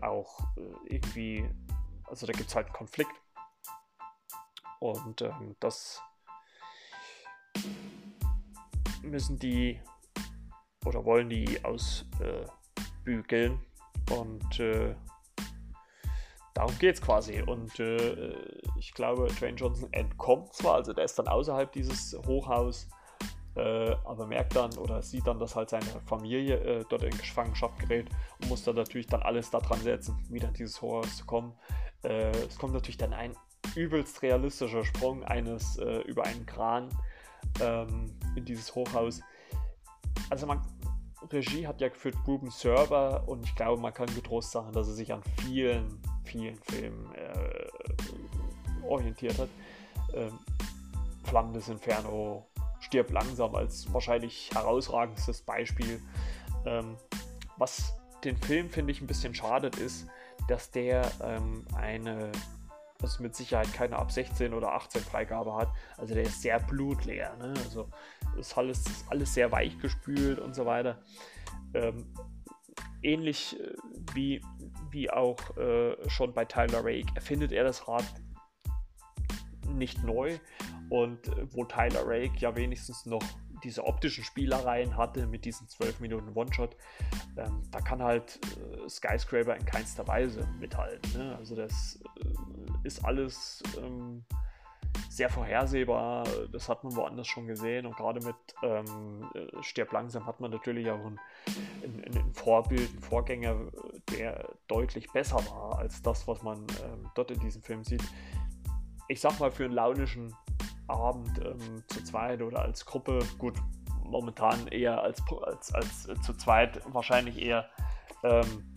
[0.00, 0.40] auch
[0.86, 1.48] irgendwie,
[2.04, 3.12] also da gibt es halt einen Konflikt.
[4.80, 6.00] Und ähm, das
[9.02, 9.80] müssen die
[10.84, 13.52] oder wollen die ausbügeln.
[13.52, 14.94] Äh, und äh,
[16.54, 17.42] darum geht es quasi.
[17.42, 18.34] Und äh,
[18.76, 22.88] ich glaube, Dwayne Johnson entkommt zwar, also der ist dann außerhalb dieses Hochhaus,
[23.56, 27.78] äh, aber merkt dann oder sieht dann, dass halt seine Familie äh, dort in Gefangenschaft
[27.80, 28.08] gerät
[28.40, 31.52] und muss dann natürlich dann alles daran setzen, wieder in dieses Hochhaus zu kommen.
[32.02, 33.36] Äh, es kommt natürlich dann ein
[33.74, 36.88] übelst realistischer Sprung eines äh, über einen Kran
[37.60, 39.20] ähm, in dieses Hochhaus.
[40.30, 40.62] Also man,
[41.30, 44.94] Regie hat ja geführt Ruben Server und ich glaube, man kann getrost sagen, dass er
[44.94, 49.48] sich an vielen, vielen Filmen äh, orientiert hat.
[50.14, 50.38] Ähm,
[51.24, 52.46] Flammen des Inferno,
[52.80, 56.00] Stirb langsam als wahrscheinlich herausragendstes Beispiel.
[56.64, 56.96] Ähm,
[57.58, 57.92] was
[58.24, 60.06] den Film, finde ich, ein bisschen schadet, ist,
[60.48, 62.32] dass der ähm, eine,
[63.02, 65.68] also mit Sicherheit keine ab 16 oder 18 Freigabe hat.
[65.96, 67.36] Also der ist sehr blutleer.
[67.36, 67.54] Ne?
[67.64, 67.88] Also
[68.38, 71.02] ist alles, ist alles sehr weich gespült und so weiter.
[71.74, 72.12] Ähm,
[73.02, 73.74] ähnlich äh,
[74.14, 74.42] wie,
[74.90, 78.04] wie auch äh, schon bei Tyler Rake erfindet er das Rad
[79.66, 80.38] nicht neu,
[80.88, 83.22] und äh, wo Tyler Rake ja wenigstens noch
[83.64, 86.76] diese optischen Spielereien hatte mit diesen 12 Minuten One-Shot,
[87.36, 91.12] ähm, da kann halt äh, Skyscraper in keinster Weise mithalten.
[91.12, 91.36] Ne?
[91.36, 94.24] Also das äh, ist alles ähm,
[95.08, 96.24] sehr vorhersehbar.
[96.52, 100.50] Das hat man woanders schon gesehen und gerade mit ähm, äh, Stirb langsam hat man
[100.50, 101.18] natürlich auch ein,
[101.82, 103.56] ein, ein, Vorbild, einen Vorgänger,
[104.12, 108.02] der deutlich besser war als das, was man ähm, dort in diesem Film sieht.
[109.08, 110.34] Ich sag mal, für einen launischen
[110.88, 113.20] Abend ähm, zu zweit oder als Gruppe.
[113.38, 113.54] Gut,
[114.02, 117.68] momentan eher als, als, als äh, zu zweit, wahrscheinlich eher.
[118.24, 118.74] Ähm,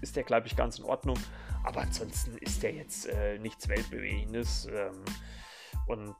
[0.00, 1.18] ist der, glaube ich, ganz in Ordnung.
[1.64, 4.66] Aber ansonsten ist der jetzt äh, nichts Weltbewegendes.
[4.66, 5.04] Ähm,
[5.86, 6.14] und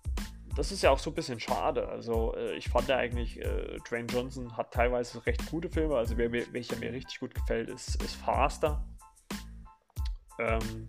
[0.56, 1.88] das ist ja auch so ein bisschen schade.
[1.88, 5.96] Also äh, ich fand ja eigentlich, äh, Dwayne Johnson hat teilweise recht gute Filme.
[5.96, 8.84] Also wer, welcher mir richtig gut gefällt, ist, ist Faster.
[10.38, 10.88] Ähm,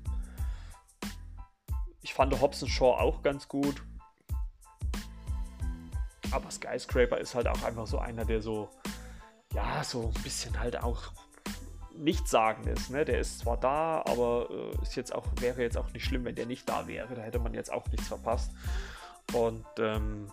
[2.02, 3.84] ich fand Hobson Shaw auch ganz gut.
[6.32, 8.70] Aber Skyscraper ist halt auch einfach so einer, der so,
[9.54, 11.12] ja, so ein bisschen halt auch
[11.97, 12.89] nichts sagen ist.
[12.89, 13.06] Ne?
[13.06, 16.36] Der ist zwar da, aber äh, ist jetzt auch, wäre jetzt auch nicht schlimm, wenn
[16.36, 17.14] der nicht da wäre.
[17.16, 18.52] Da hätte man jetzt auch nichts verpasst.
[19.34, 20.28] Und ähm,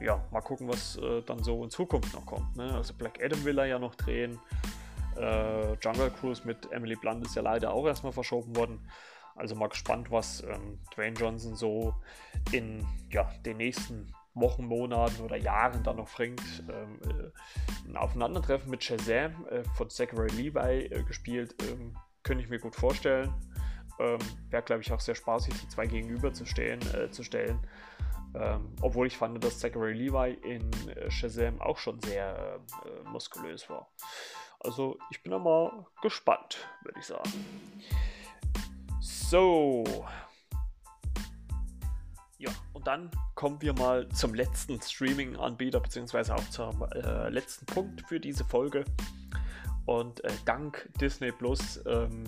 [0.00, 2.56] ja, mal gucken, was äh, dann so in Zukunft noch kommt.
[2.56, 2.74] Ne?
[2.74, 4.38] Also Black Adam will er ja noch drehen.
[5.16, 8.80] Äh, Jungle Cruise mit Emily Blunt ist ja leider auch erstmal verschoben worden.
[9.36, 11.94] Also mal gespannt, was ähm, Dwayne Johnson so
[12.52, 16.64] in ja, den nächsten Wochen, Monaten oder Jahren dann noch bringt.
[16.68, 22.50] Ähm, äh, ein Aufeinandertreffen mit Shazam äh, von Zachary Levi äh, gespielt, ähm, könnte ich
[22.50, 23.32] mir gut vorstellen.
[23.98, 24.18] Ähm,
[24.50, 27.60] Wäre, glaube ich, auch sehr spaßig, die zwei gegenüber zu, stehen, äh, zu stellen.
[28.34, 33.70] Ähm, obwohl ich fand, dass Zachary Levi in äh, Shazam auch schon sehr äh, muskulös
[33.70, 33.88] war.
[34.58, 37.30] Also ich bin da mal gespannt, würde ich sagen.
[39.04, 39.84] So.
[42.38, 48.00] Ja, und dann kommen wir mal zum letzten Streaming-Anbieter, beziehungsweise auch zum äh, letzten Punkt
[48.08, 48.86] für diese Folge.
[49.84, 52.24] Und äh, dank Disney Plus, ähm,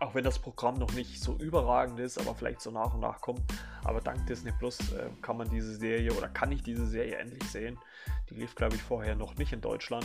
[0.00, 3.22] auch wenn das Programm noch nicht so überragend ist, aber vielleicht so nach und nach
[3.22, 3.40] kommt,
[3.82, 7.44] aber dank Disney Plus äh, kann man diese Serie oder kann ich diese Serie endlich
[7.44, 7.78] sehen.
[8.28, 10.04] Die lief, glaube ich, vorher noch nicht in Deutschland.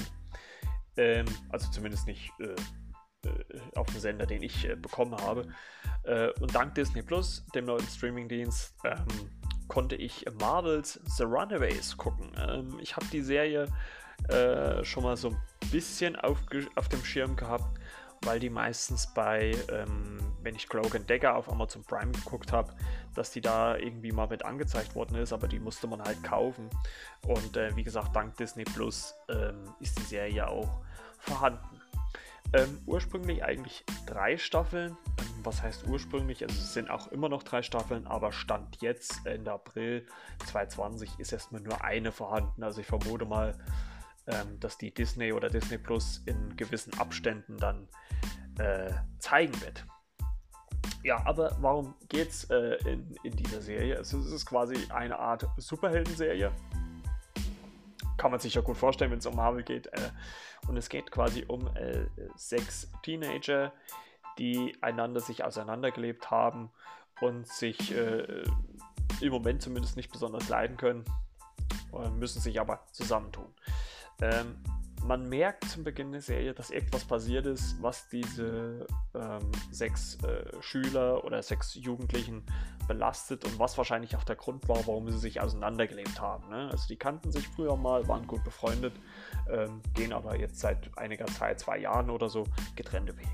[0.95, 2.55] Ähm, also zumindest nicht äh,
[3.75, 5.47] auf dem Sender, den ich äh, bekommen habe.
[6.03, 9.05] Äh, und dank Disney Plus, dem neuen Streamingdienst, ähm,
[9.67, 12.32] konnte ich Marvels The Runaways gucken.
[12.38, 13.67] Ähm, ich habe die Serie
[14.30, 15.38] äh, schon mal so ein
[15.71, 16.39] bisschen auf,
[16.75, 17.80] auf dem Schirm gehabt,
[18.23, 22.73] weil die meistens bei, ähm, wenn ich Cloak Dagger auf Amazon Prime geguckt habe,
[23.13, 26.69] dass die da irgendwie mal mit angezeigt worden ist, aber die musste man halt kaufen.
[27.25, 30.82] Und äh, wie gesagt, dank Disney Plus ähm, ist die Serie auch
[31.19, 31.76] vorhanden.
[32.54, 34.91] Ähm, ursprünglich eigentlich drei Staffeln.
[35.20, 36.43] Ähm, was heißt ursprünglich?
[36.43, 40.06] Also es sind auch immer noch drei Staffeln, aber Stand jetzt Ende April
[40.45, 42.64] 2020 ist erstmal nur eine vorhanden.
[42.64, 43.58] Also ich vermute mal,
[44.28, 47.88] ähm, dass die Disney oder Disney Plus in gewissen Abständen dann
[48.60, 49.86] äh, zeigen wird.
[51.04, 53.98] Ja, aber warum geht's äh, in, in dieser Serie?
[53.98, 56.52] Also es ist quasi eine Art Superhelden-Serie.
[58.18, 59.88] Kann man sich ja gut vorstellen, wenn es um Marvel geht.
[59.88, 60.11] Äh,
[60.68, 63.72] und es geht quasi um äh, sechs Teenager,
[64.38, 66.72] die einander sich auseinandergelebt haben
[67.22, 68.43] und sich äh,
[69.22, 71.05] im Moment zumindest nicht besonders leiden können,
[71.93, 73.53] äh, müssen sich aber zusammentun.
[74.22, 74.61] Ähm,
[75.08, 78.86] man merkt zum Beginn der Serie, dass etwas passiert ist, was diese
[79.16, 82.43] ähm, sechs äh, Schüler oder sechs Jugendlichen
[82.89, 86.49] belastet und was wahrscheinlich auch der Grund war, warum sie sich auseinandergelebt haben.
[86.49, 86.70] Ne?
[86.72, 88.93] Also die kannten sich früher mal, waren gut befreundet,
[89.49, 92.43] ähm, gehen aber jetzt seit einiger Zeit, zwei Jahren oder so,
[92.76, 93.30] getrennte Wege.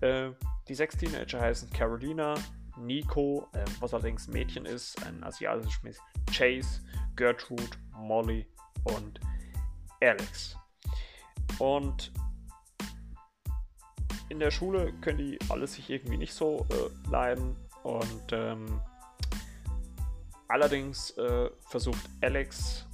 [0.00, 0.32] Äh,
[0.68, 2.34] die sechs Teenager heißen Carolina,
[2.78, 6.80] Nico, äh, was allerdings Mädchen ist, ein asiatisches Mädchen, Chase,
[7.16, 8.46] Gertrude Molly
[8.84, 9.18] und
[10.00, 10.56] Alex.
[11.58, 12.12] Und
[14.28, 18.80] in der Schule können die alle sich irgendwie nicht so äh, leiden und ähm,
[20.48, 22.86] allerdings äh, versucht Alex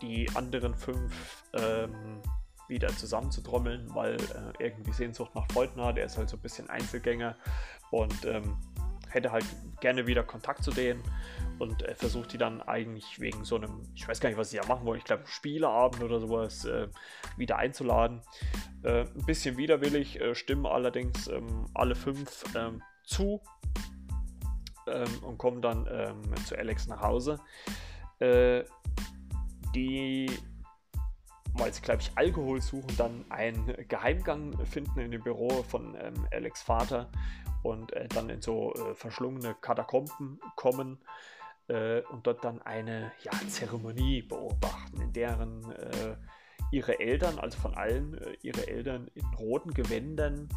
[0.00, 2.22] die anderen fünf ähm,
[2.68, 5.98] wieder zusammenzutrommeln, weil äh, irgendwie Sehnsucht nach Freunden hat.
[5.98, 7.36] Er ist halt so ein bisschen Einzelgänger
[7.90, 8.56] und ähm,
[9.08, 9.44] hätte halt
[9.80, 11.02] gerne wieder Kontakt zu denen
[11.58, 14.58] und äh, versucht die dann eigentlich wegen so einem, ich weiß gar nicht, was sie
[14.58, 16.88] da machen wollen, ich glaube Spieleabend oder sowas, äh,
[17.36, 18.22] wieder einzuladen.
[18.82, 23.40] Äh, ein bisschen widerwillig äh, stimmen allerdings ähm, alle fünf ähm, zu
[24.86, 27.38] ähm, und kommen dann ähm, zu Alex nach Hause.
[28.20, 28.64] Äh,
[29.74, 30.30] die
[31.54, 36.26] weil sie, glaube ich, Alkohol suchen, dann einen Geheimgang finden in dem Büro von ähm,
[36.32, 37.10] Alex Vater
[37.62, 40.98] und äh, dann in so äh, verschlungene Katakomben kommen
[41.68, 46.16] äh, und dort dann eine ja, Zeremonie beobachten, in deren äh,
[46.70, 50.48] ihre Eltern, also von allen äh, ihre Eltern in roten Gewändern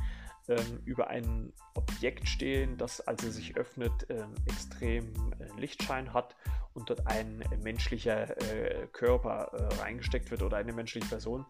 [0.47, 6.35] ähm, über ein Objekt stehen, das, als es sich öffnet, ähm, extrem äh, Lichtschein hat
[6.73, 11.45] und dort ein menschlicher äh, Körper äh, reingesteckt wird oder eine menschliche Person.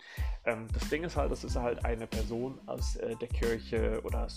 [0.46, 4.28] Ähm, das Ding ist halt, das ist halt eine Person aus äh, der Kirche oder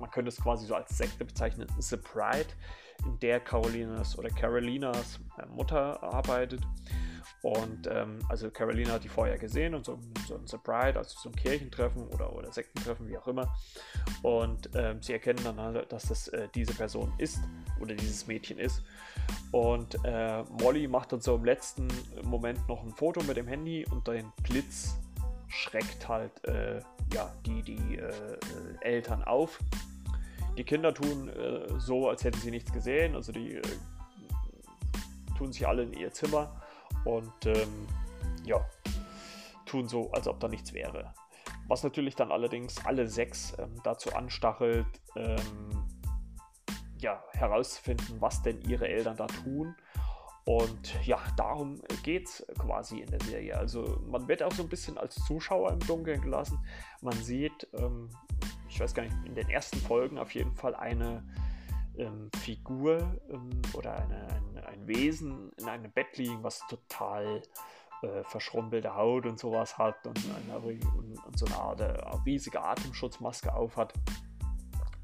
[0.00, 2.48] man könnte es quasi so als Sekte bezeichnen, The Pride,
[3.04, 6.60] in der Carolinas oder Carolinas äh, Mutter arbeitet.
[7.42, 9.98] Und ähm, also Carolina hat die vorher gesehen und so,
[10.28, 13.54] so ein Surprise, also so ein Kirchentreffen oder, oder Sektentreffen, wie auch immer.
[14.22, 17.40] Und ähm, sie erkennen dann halt, dass das äh, diese Person ist
[17.80, 18.82] oder dieses Mädchen ist.
[19.52, 21.88] Und äh, Molly macht dann so im letzten
[22.22, 24.98] Moment noch ein Foto mit dem Handy und dein Blitz
[25.50, 26.80] schreckt halt äh,
[27.12, 28.12] ja, die, die äh,
[28.80, 29.58] Eltern auf.
[30.56, 33.62] Die Kinder tun äh, so, als hätten sie nichts gesehen, also die äh,
[35.36, 36.60] tun sich alle in ihr Zimmer
[37.04, 37.86] und ähm,
[38.44, 38.64] ja,
[39.66, 41.14] tun so, als ob da nichts wäre.
[41.66, 44.86] Was natürlich dann allerdings alle sechs ähm, dazu anstachelt,
[45.16, 45.38] ähm,
[46.98, 49.74] ja, herauszufinden, was denn ihre Eltern da tun.
[50.50, 53.56] Und ja, darum geht es quasi in der Serie.
[53.56, 56.58] Also man wird auch so ein bisschen als Zuschauer im Dunkeln gelassen.
[57.02, 58.10] Man sieht, ähm,
[58.68, 61.22] ich weiß gar nicht, in den ersten Folgen auf jeden Fall eine
[61.96, 67.42] ähm, Figur ähm, oder eine, ein, ein, Wesen in einem Bett liegen, was total
[68.02, 71.92] äh, verschrumpelte Haut und sowas hat und, eine, und, so eine Art äh,
[72.26, 73.94] riesige Atemschutzmaske aufhat.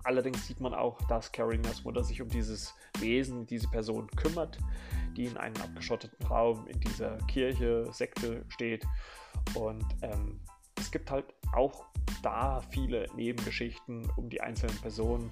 [0.07, 4.57] Allerdings sieht man auch, dass Carolinas Mutter sich um dieses Wesen, diese Person kümmert,
[5.17, 8.87] die in einem abgeschotteten Raum in dieser Kirche, Sekte steht.
[9.55, 10.39] Und ähm,
[10.79, 11.87] es gibt halt auch
[12.23, 15.29] da viele Nebengeschichten um die einzelnen Personen.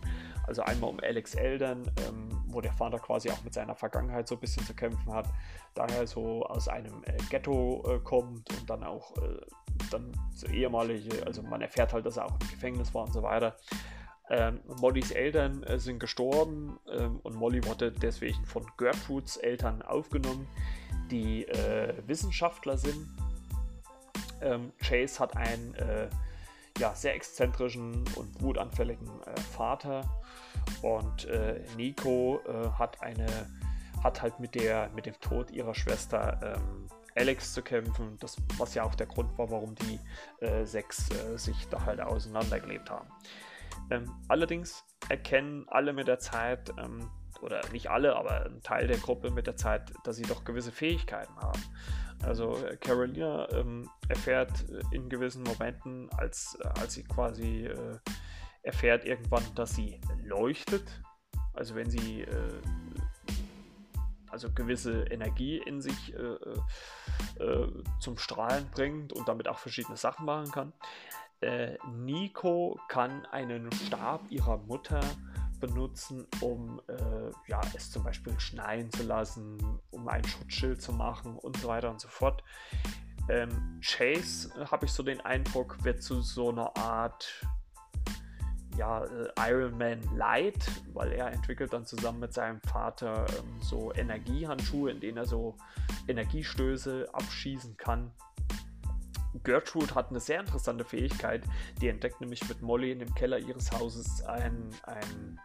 [0.48, 4.34] Also einmal um Alex Eltern, ähm, wo der Vater quasi auch mit seiner Vergangenheit so
[4.34, 5.28] ein bisschen zu kämpfen hat,
[5.74, 9.40] daher so aus einem äh, Ghetto äh, kommt und dann auch äh,
[9.92, 13.22] dann so ehemalige, also man erfährt halt, dass er auch im Gefängnis war und so
[13.22, 13.56] weiter.
[14.30, 20.48] Ähm, Mollys Eltern äh, sind gestorben ähm, und Molly wurde deswegen von Gertrudes Eltern aufgenommen,
[21.10, 23.06] die äh, Wissenschaftler sind.
[24.40, 26.08] Ähm, Chase hat einen äh,
[26.78, 30.02] ja, sehr exzentrischen und wutanfälligen äh, Vater
[30.80, 33.26] und äh, Nico äh, hat eine
[34.02, 38.74] hat halt mit der mit dem Tod ihrer Schwester ähm, Alex zu kämpfen, das was
[38.74, 40.00] ja auch der Grund war, warum die
[40.64, 43.06] sechs sich da halt auseinandergelebt haben.
[43.90, 47.10] Ähm, allerdings erkennen alle mit der Zeit ähm,
[47.40, 50.72] oder nicht alle, aber ein Teil der Gruppe mit der Zeit, dass sie doch gewisse
[50.72, 51.60] Fähigkeiten haben.
[52.22, 57.98] Also äh, Carolina ähm, erfährt äh, in gewissen Momenten, als, äh, als sie quasi äh,
[58.62, 61.02] erfährt irgendwann, dass sie leuchtet.
[61.52, 62.62] Also wenn sie äh,
[64.30, 67.66] also gewisse Energie in sich äh,
[68.00, 70.72] zum Strahlen bringt und damit auch verschiedene Sachen machen kann.
[71.94, 75.00] Nico kann einen Stab ihrer Mutter
[75.60, 79.58] benutzen, um äh, ja, es zum Beispiel schneien zu lassen,
[79.90, 82.42] um ein Schutzschild zu machen und so weiter und so fort.
[83.28, 87.46] Ähm, Chase, äh, habe ich so den Eindruck, wird zu so einer Art
[88.76, 93.92] ja, äh, Iron Man Light, weil er entwickelt dann zusammen mit seinem Vater ähm, so
[93.94, 95.56] Energiehandschuhe, in denen er so
[96.08, 98.10] Energiestöße abschießen kann.
[99.42, 101.42] Gertrude hat eine sehr interessante Fähigkeit.
[101.80, 105.40] Die entdeckt nämlich mit Molly in dem Keller ihres Hauses ein, ein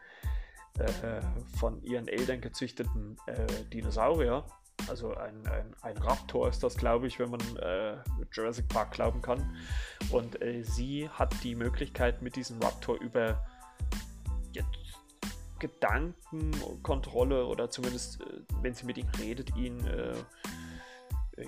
[0.78, 1.22] äh,
[1.58, 4.46] von ihren Eltern gezüchteten äh, Dinosaurier.
[4.88, 7.98] Also ein, ein, ein, Raptor ist das, glaube ich, wenn man äh,
[8.32, 9.58] Jurassic Park glauben kann.
[10.10, 13.46] Und äh, sie hat die Möglichkeit, mit diesem Raptor über
[15.60, 18.26] Gedankenkontrolle oder zumindest, äh,
[18.62, 20.16] wenn sie mit ihm redet, ihn äh,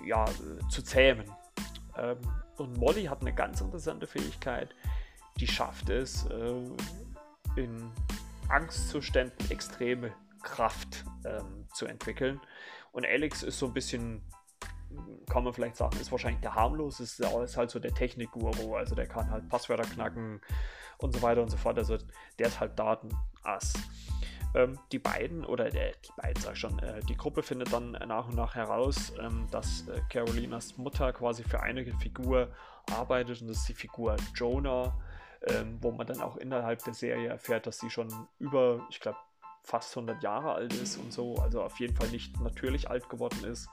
[0.06, 0.26] ja,
[0.70, 1.26] zu zähmen.
[2.02, 2.18] Ähm,
[2.58, 4.76] und Molly hat eine ganz interessante Fähigkeit,
[5.38, 6.54] die schafft es, äh,
[7.56, 7.92] in
[8.50, 12.40] Angstzuständen extreme Kraft ähm, zu entwickeln.
[12.92, 14.22] Und Alex ist so ein bisschen,
[15.30, 18.96] kann man vielleicht sagen, ist wahrscheinlich der harmlos, ist, ist halt so der Technikguru, also
[18.96, 20.42] der kann halt Passwörter knacken
[20.98, 21.78] und so weiter und so fort.
[21.78, 21.98] Also
[22.40, 23.74] der ist halt Datenass.
[24.54, 27.92] Ähm, die beiden, oder der, die beiden sag ich schon, äh, die Gruppe findet dann
[27.92, 32.50] nach und nach heraus, ähm, dass äh, Carolinas Mutter quasi für eine Figur
[32.92, 34.94] arbeitet und das ist die Figur Jonah,
[35.48, 39.18] ähm, wo man dann auch innerhalb der Serie erfährt, dass sie schon über, ich glaube,
[39.64, 43.44] fast 100 Jahre alt ist und so, also auf jeden Fall nicht natürlich alt geworden
[43.46, 43.70] ist,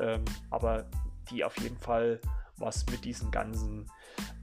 [0.00, 0.88] ähm, aber
[1.30, 2.20] die auf jeden Fall
[2.58, 3.90] was mit diesen ganzen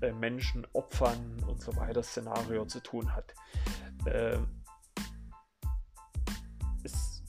[0.02, 3.34] äh, Menschen, Opfern und so weiter Szenario zu tun hat.
[4.06, 4.63] Ähm,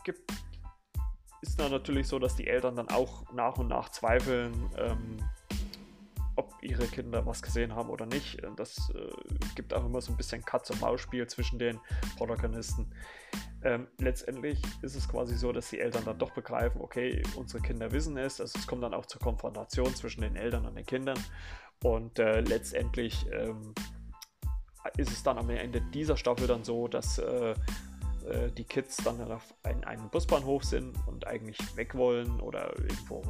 [0.05, 0.33] gibt,
[1.43, 5.19] ist dann natürlich so, dass die Eltern dann auch nach und nach zweifeln, ähm,
[6.37, 8.43] ob ihre Kinder was gesehen haben oder nicht.
[8.57, 9.11] Das äh,
[9.55, 11.79] gibt auch immer so ein bisschen Katz-und-Maus-Spiel zwischen den
[12.17, 12.91] Protagonisten.
[13.63, 17.93] Ähm, letztendlich ist es quasi so, dass die Eltern dann doch begreifen, okay, unsere Kinder
[17.93, 18.41] wissen es.
[18.41, 21.19] Also es kommt dann auch zur Konfrontation zwischen den Eltern und den Kindern.
[21.83, 23.75] Und äh, letztendlich ähm,
[24.97, 27.55] ist es dann am Ende dieser Staffel dann so, dass äh,
[28.29, 33.23] äh die Kids dann auf einem Busbahnhof sind und eigentlich weg wollen oder irgendwo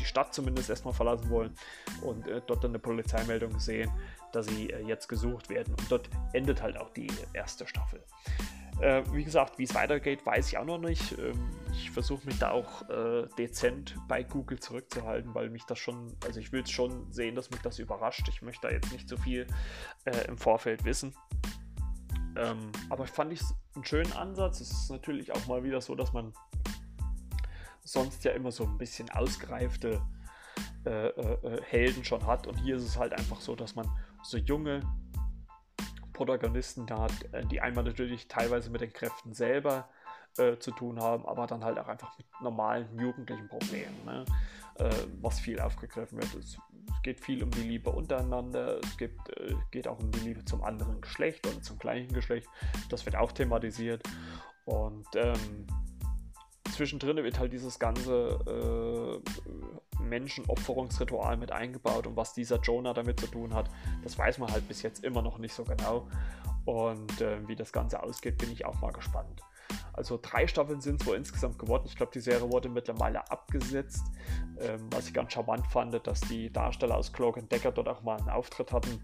[0.00, 1.54] die Stadt zumindest erstmal verlassen wollen
[2.02, 3.90] und äh, dort dann eine Polizeimeldung sehen,
[4.32, 5.74] dass sie äh, jetzt gesucht werden.
[5.74, 8.02] Und dort endet halt auch die erste Staffel.
[8.80, 11.18] Äh, wie gesagt, wie es weitergeht, weiß ich auch noch nicht.
[11.18, 16.16] Ähm, ich versuche mich da auch äh, dezent bei Google zurückzuhalten, weil mich das schon,
[16.24, 18.26] also ich will es schon sehen, dass mich das überrascht.
[18.28, 19.46] Ich möchte da jetzt nicht so viel
[20.04, 21.14] äh, im Vorfeld wissen.
[22.36, 24.60] Ähm, aber fand ich es einen schönen Ansatz.
[24.60, 26.32] Es ist natürlich auch mal wieder so, dass man
[27.82, 30.00] sonst ja immer so ein bisschen ausgereifte
[30.84, 32.46] äh, äh, äh, Helden schon hat.
[32.46, 33.88] Und hier ist es halt einfach so, dass man
[34.22, 34.80] so junge
[36.12, 39.88] Protagonisten da hat, äh, die einmal natürlich teilweise mit den Kräften selber
[40.38, 44.24] äh, zu tun haben, aber dann halt auch einfach mit normalen jugendlichen Problemen, ne?
[44.76, 46.34] äh, was viel aufgegriffen wird.
[46.34, 46.58] Es,
[46.90, 50.44] es, geht viel um die Liebe untereinander, es gibt, äh, geht auch um die Liebe
[50.44, 52.48] zum anderen Geschlecht oder zum gleichen Geschlecht.
[52.88, 54.02] Das wird auch thematisiert.
[54.64, 55.66] Und ähm,
[56.70, 63.26] zwischendrin wird halt dieses ganze äh, Menschenopferungsritual mit eingebaut und was dieser Jonah damit zu
[63.26, 63.70] tun hat,
[64.02, 66.08] das weiß man halt bis jetzt immer noch nicht so genau.
[66.64, 69.42] Und äh, wie das Ganze ausgeht, bin ich auch mal gespannt.
[70.00, 71.82] Also drei Staffeln sind es wohl insgesamt geworden.
[71.84, 74.02] Ich glaube, die Serie wurde mittlerweile abgesetzt.
[74.58, 78.16] Ähm, was ich ganz charmant fand, dass die Darsteller aus Cloak Decker dort auch mal
[78.16, 78.98] einen Auftritt hatten.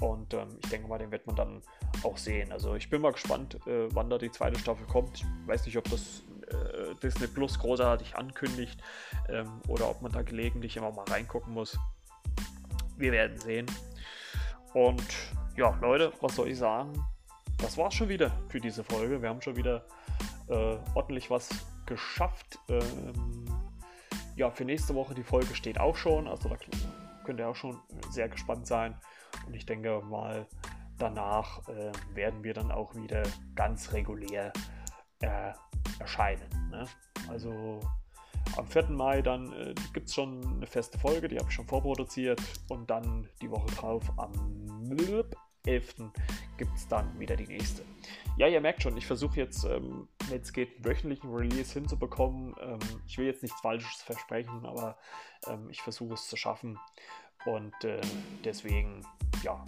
[0.00, 1.62] Und ähm, ich denke mal, den wird man dann
[2.02, 2.50] auch sehen.
[2.50, 5.18] Also ich bin mal gespannt, äh, wann da die zweite Staffel kommt.
[5.18, 8.82] Ich weiß nicht, ob das äh, Disney Plus großartig ankündigt
[9.28, 11.78] ähm, oder ob man da gelegentlich immer mal reingucken muss.
[12.96, 13.66] Wir werden sehen.
[14.74, 15.06] Und
[15.56, 16.92] ja, Leute, was soll ich sagen?
[17.58, 19.22] Das war's schon wieder für diese Folge.
[19.22, 19.84] Wir haben schon wieder
[20.50, 21.48] äh, ordentlich was
[21.86, 22.58] geschafft.
[22.68, 23.44] Ähm,
[24.36, 26.28] ja, für nächste Woche die Folge steht auch schon.
[26.28, 26.56] Also da
[27.24, 27.78] könnt ihr auch schon
[28.10, 28.96] sehr gespannt sein.
[29.46, 30.46] Und ich denke mal,
[30.98, 33.22] danach äh, werden wir dann auch wieder
[33.54, 34.52] ganz regulär
[35.20, 35.52] äh,
[35.98, 36.48] erscheinen.
[36.70, 36.86] Ne?
[37.28, 37.80] Also
[38.56, 38.90] am 4.
[38.90, 42.90] Mai dann äh, gibt es schon eine feste Folge, die habe ich schon vorproduziert und
[42.90, 44.32] dann die Woche drauf am
[45.66, 45.94] 11.
[46.56, 47.84] gibt es dann wieder die nächste.
[48.36, 52.54] Ja, ihr merkt schon, ich versuche jetzt, ähm, wenn es geht, einen wöchentlichen Release hinzubekommen.
[52.60, 54.96] Ähm, ich will jetzt nichts Falsches versprechen, aber
[55.46, 56.78] ähm, ich versuche es zu schaffen
[57.44, 58.00] und äh,
[58.44, 59.04] deswegen,
[59.42, 59.64] ja,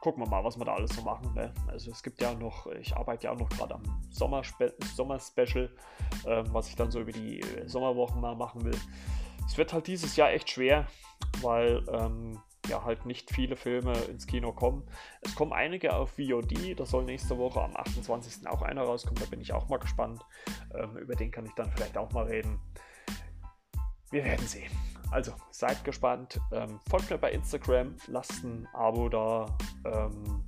[0.00, 1.34] gucken wir mal, was wir da alles so machen.
[1.34, 1.52] Ne?
[1.66, 5.70] Also es gibt ja noch, ich arbeite ja auch noch gerade am Sommer-Special,
[6.26, 8.78] ähm, was ich dann so über die äh, Sommerwochen mal machen will.
[9.46, 10.86] Es wird halt dieses Jahr echt schwer,
[11.40, 14.88] weil ähm, ja halt nicht viele Filme ins Kino kommen.
[15.22, 18.46] Es kommen einige auf VOD, da soll nächste Woche am 28.
[18.48, 20.22] auch einer rauskommen, da bin ich auch mal gespannt.
[20.74, 22.58] Ähm, über den kann ich dann vielleicht auch mal reden.
[24.10, 24.70] Wir werden sehen.
[25.10, 26.40] Also seid gespannt.
[26.52, 29.46] Ähm, folgt mir bei Instagram, lasst ein Abo da
[29.84, 30.44] ähm,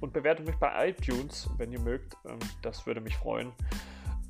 [0.00, 2.16] und bewertet mich bei iTunes, wenn ihr mögt.
[2.26, 3.52] Ähm, das würde mich freuen.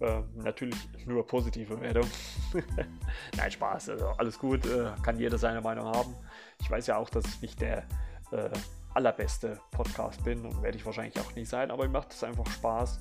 [0.01, 0.76] Ähm, natürlich
[1.07, 2.09] nur positive Wertung.
[3.36, 3.90] Nein, Spaß.
[3.90, 4.66] Also alles gut.
[4.66, 6.14] Äh, kann jeder seine Meinung haben.
[6.61, 7.86] Ich weiß ja auch, dass ich nicht der
[8.32, 8.51] äh,
[8.94, 12.47] allerbeste Podcast bin und werde ich wahrscheinlich auch nie sein, aber mir macht es einfach
[12.47, 13.01] Spaß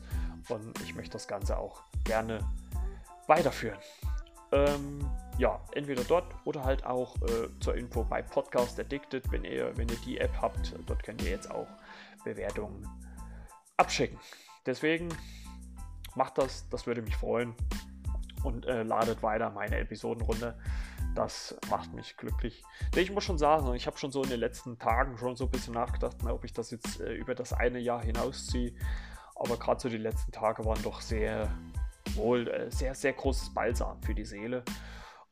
[0.50, 2.39] und ich möchte das Ganze auch gerne
[3.28, 3.80] weiterführen.
[4.52, 9.76] Ähm, ja, entweder dort oder halt auch äh, zur Info bei Podcast Addicted, wenn ihr,
[9.78, 11.68] wenn ihr die App habt, dort könnt ihr jetzt auch
[12.24, 12.88] Bewertungen
[13.78, 14.20] abschicken.
[14.66, 15.10] Deswegen
[16.16, 17.55] macht das, das würde mich freuen.
[18.43, 20.55] und äh, ladet weiter meine Episoden runter.
[21.16, 22.63] Das macht mich glücklich.
[22.95, 25.51] Ich muss schon sagen, ich habe schon so in den letzten Tagen schon so ein
[25.51, 28.74] bisschen nachgedacht, na, ob ich das jetzt äh, über das eine Jahr hinausziehe.
[29.36, 31.49] Aber gerade so die letzten Tage waren doch sehr
[32.16, 34.63] wohl äh, sehr, sehr großes Balsam für die Seele.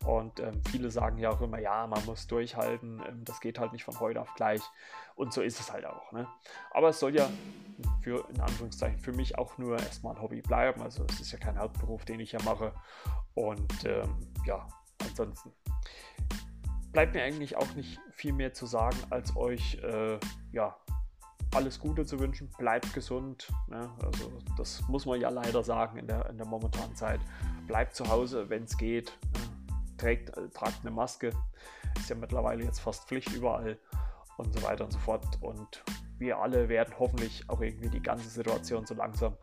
[0.06, 3.72] Und ähm, viele sagen ja auch immer, ja, man muss durchhalten, ähm, das geht halt
[3.72, 4.62] nicht von heute auf gleich.
[5.16, 6.12] Und so ist es halt auch.
[6.12, 6.28] Ne?
[6.72, 7.30] Aber es soll ja
[8.02, 10.82] für, in Anführungszeichen, für mich auch nur erstmal ein Hobby bleiben.
[10.82, 12.74] Also es ist ja kein Hauptberuf, den ich ja mache.
[13.34, 14.10] Und ähm,
[14.46, 14.68] ja,
[15.02, 15.54] ansonsten
[16.92, 20.20] bleibt mir eigentlich auch nicht viel mehr zu sagen, als euch äh,
[20.52, 20.76] ja,
[21.54, 22.50] alles Gute zu wünschen.
[22.58, 23.52] Bleibt gesund.
[23.68, 23.90] Ne?
[24.04, 27.20] Also das muss man ja leider sagen in der, in der momentanen Zeit.
[27.68, 29.18] Bleibt zu Hause, wenn es geht.
[29.34, 29.53] Ne?
[29.98, 31.32] Trägt, äh, tragt eine Maske.
[31.98, 33.78] Ist ja mittlerweile jetzt fast Pflicht überall
[34.38, 35.26] und so weiter und so fort.
[35.42, 35.84] Und
[36.18, 39.38] wir alle werden hoffentlich auch irgendwie die ganze Situation so langsam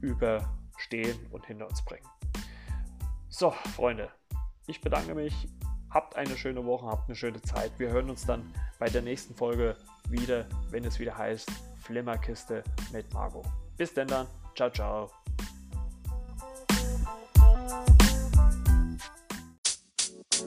[0.00, 2.06] überstehen und hinter uns bringen.
[3.28, 4.10] So, Freunde,
[4.66, 5.48] ich bedanke mich.
[5.90, 7.72] Habt eine schöne Woche, habt eine schöne Zeit.
[7.78, 9.76] Wir hören uns dann bei der nächsten Folge
[10.08, 12.62] wieder, wenn es wieder heißt Flimmerkiste
[12.92, 13.46] mit Margot.
[13.76, 14.26] Bis denn dann.
[14.54, 15.10] Ciao, ciao.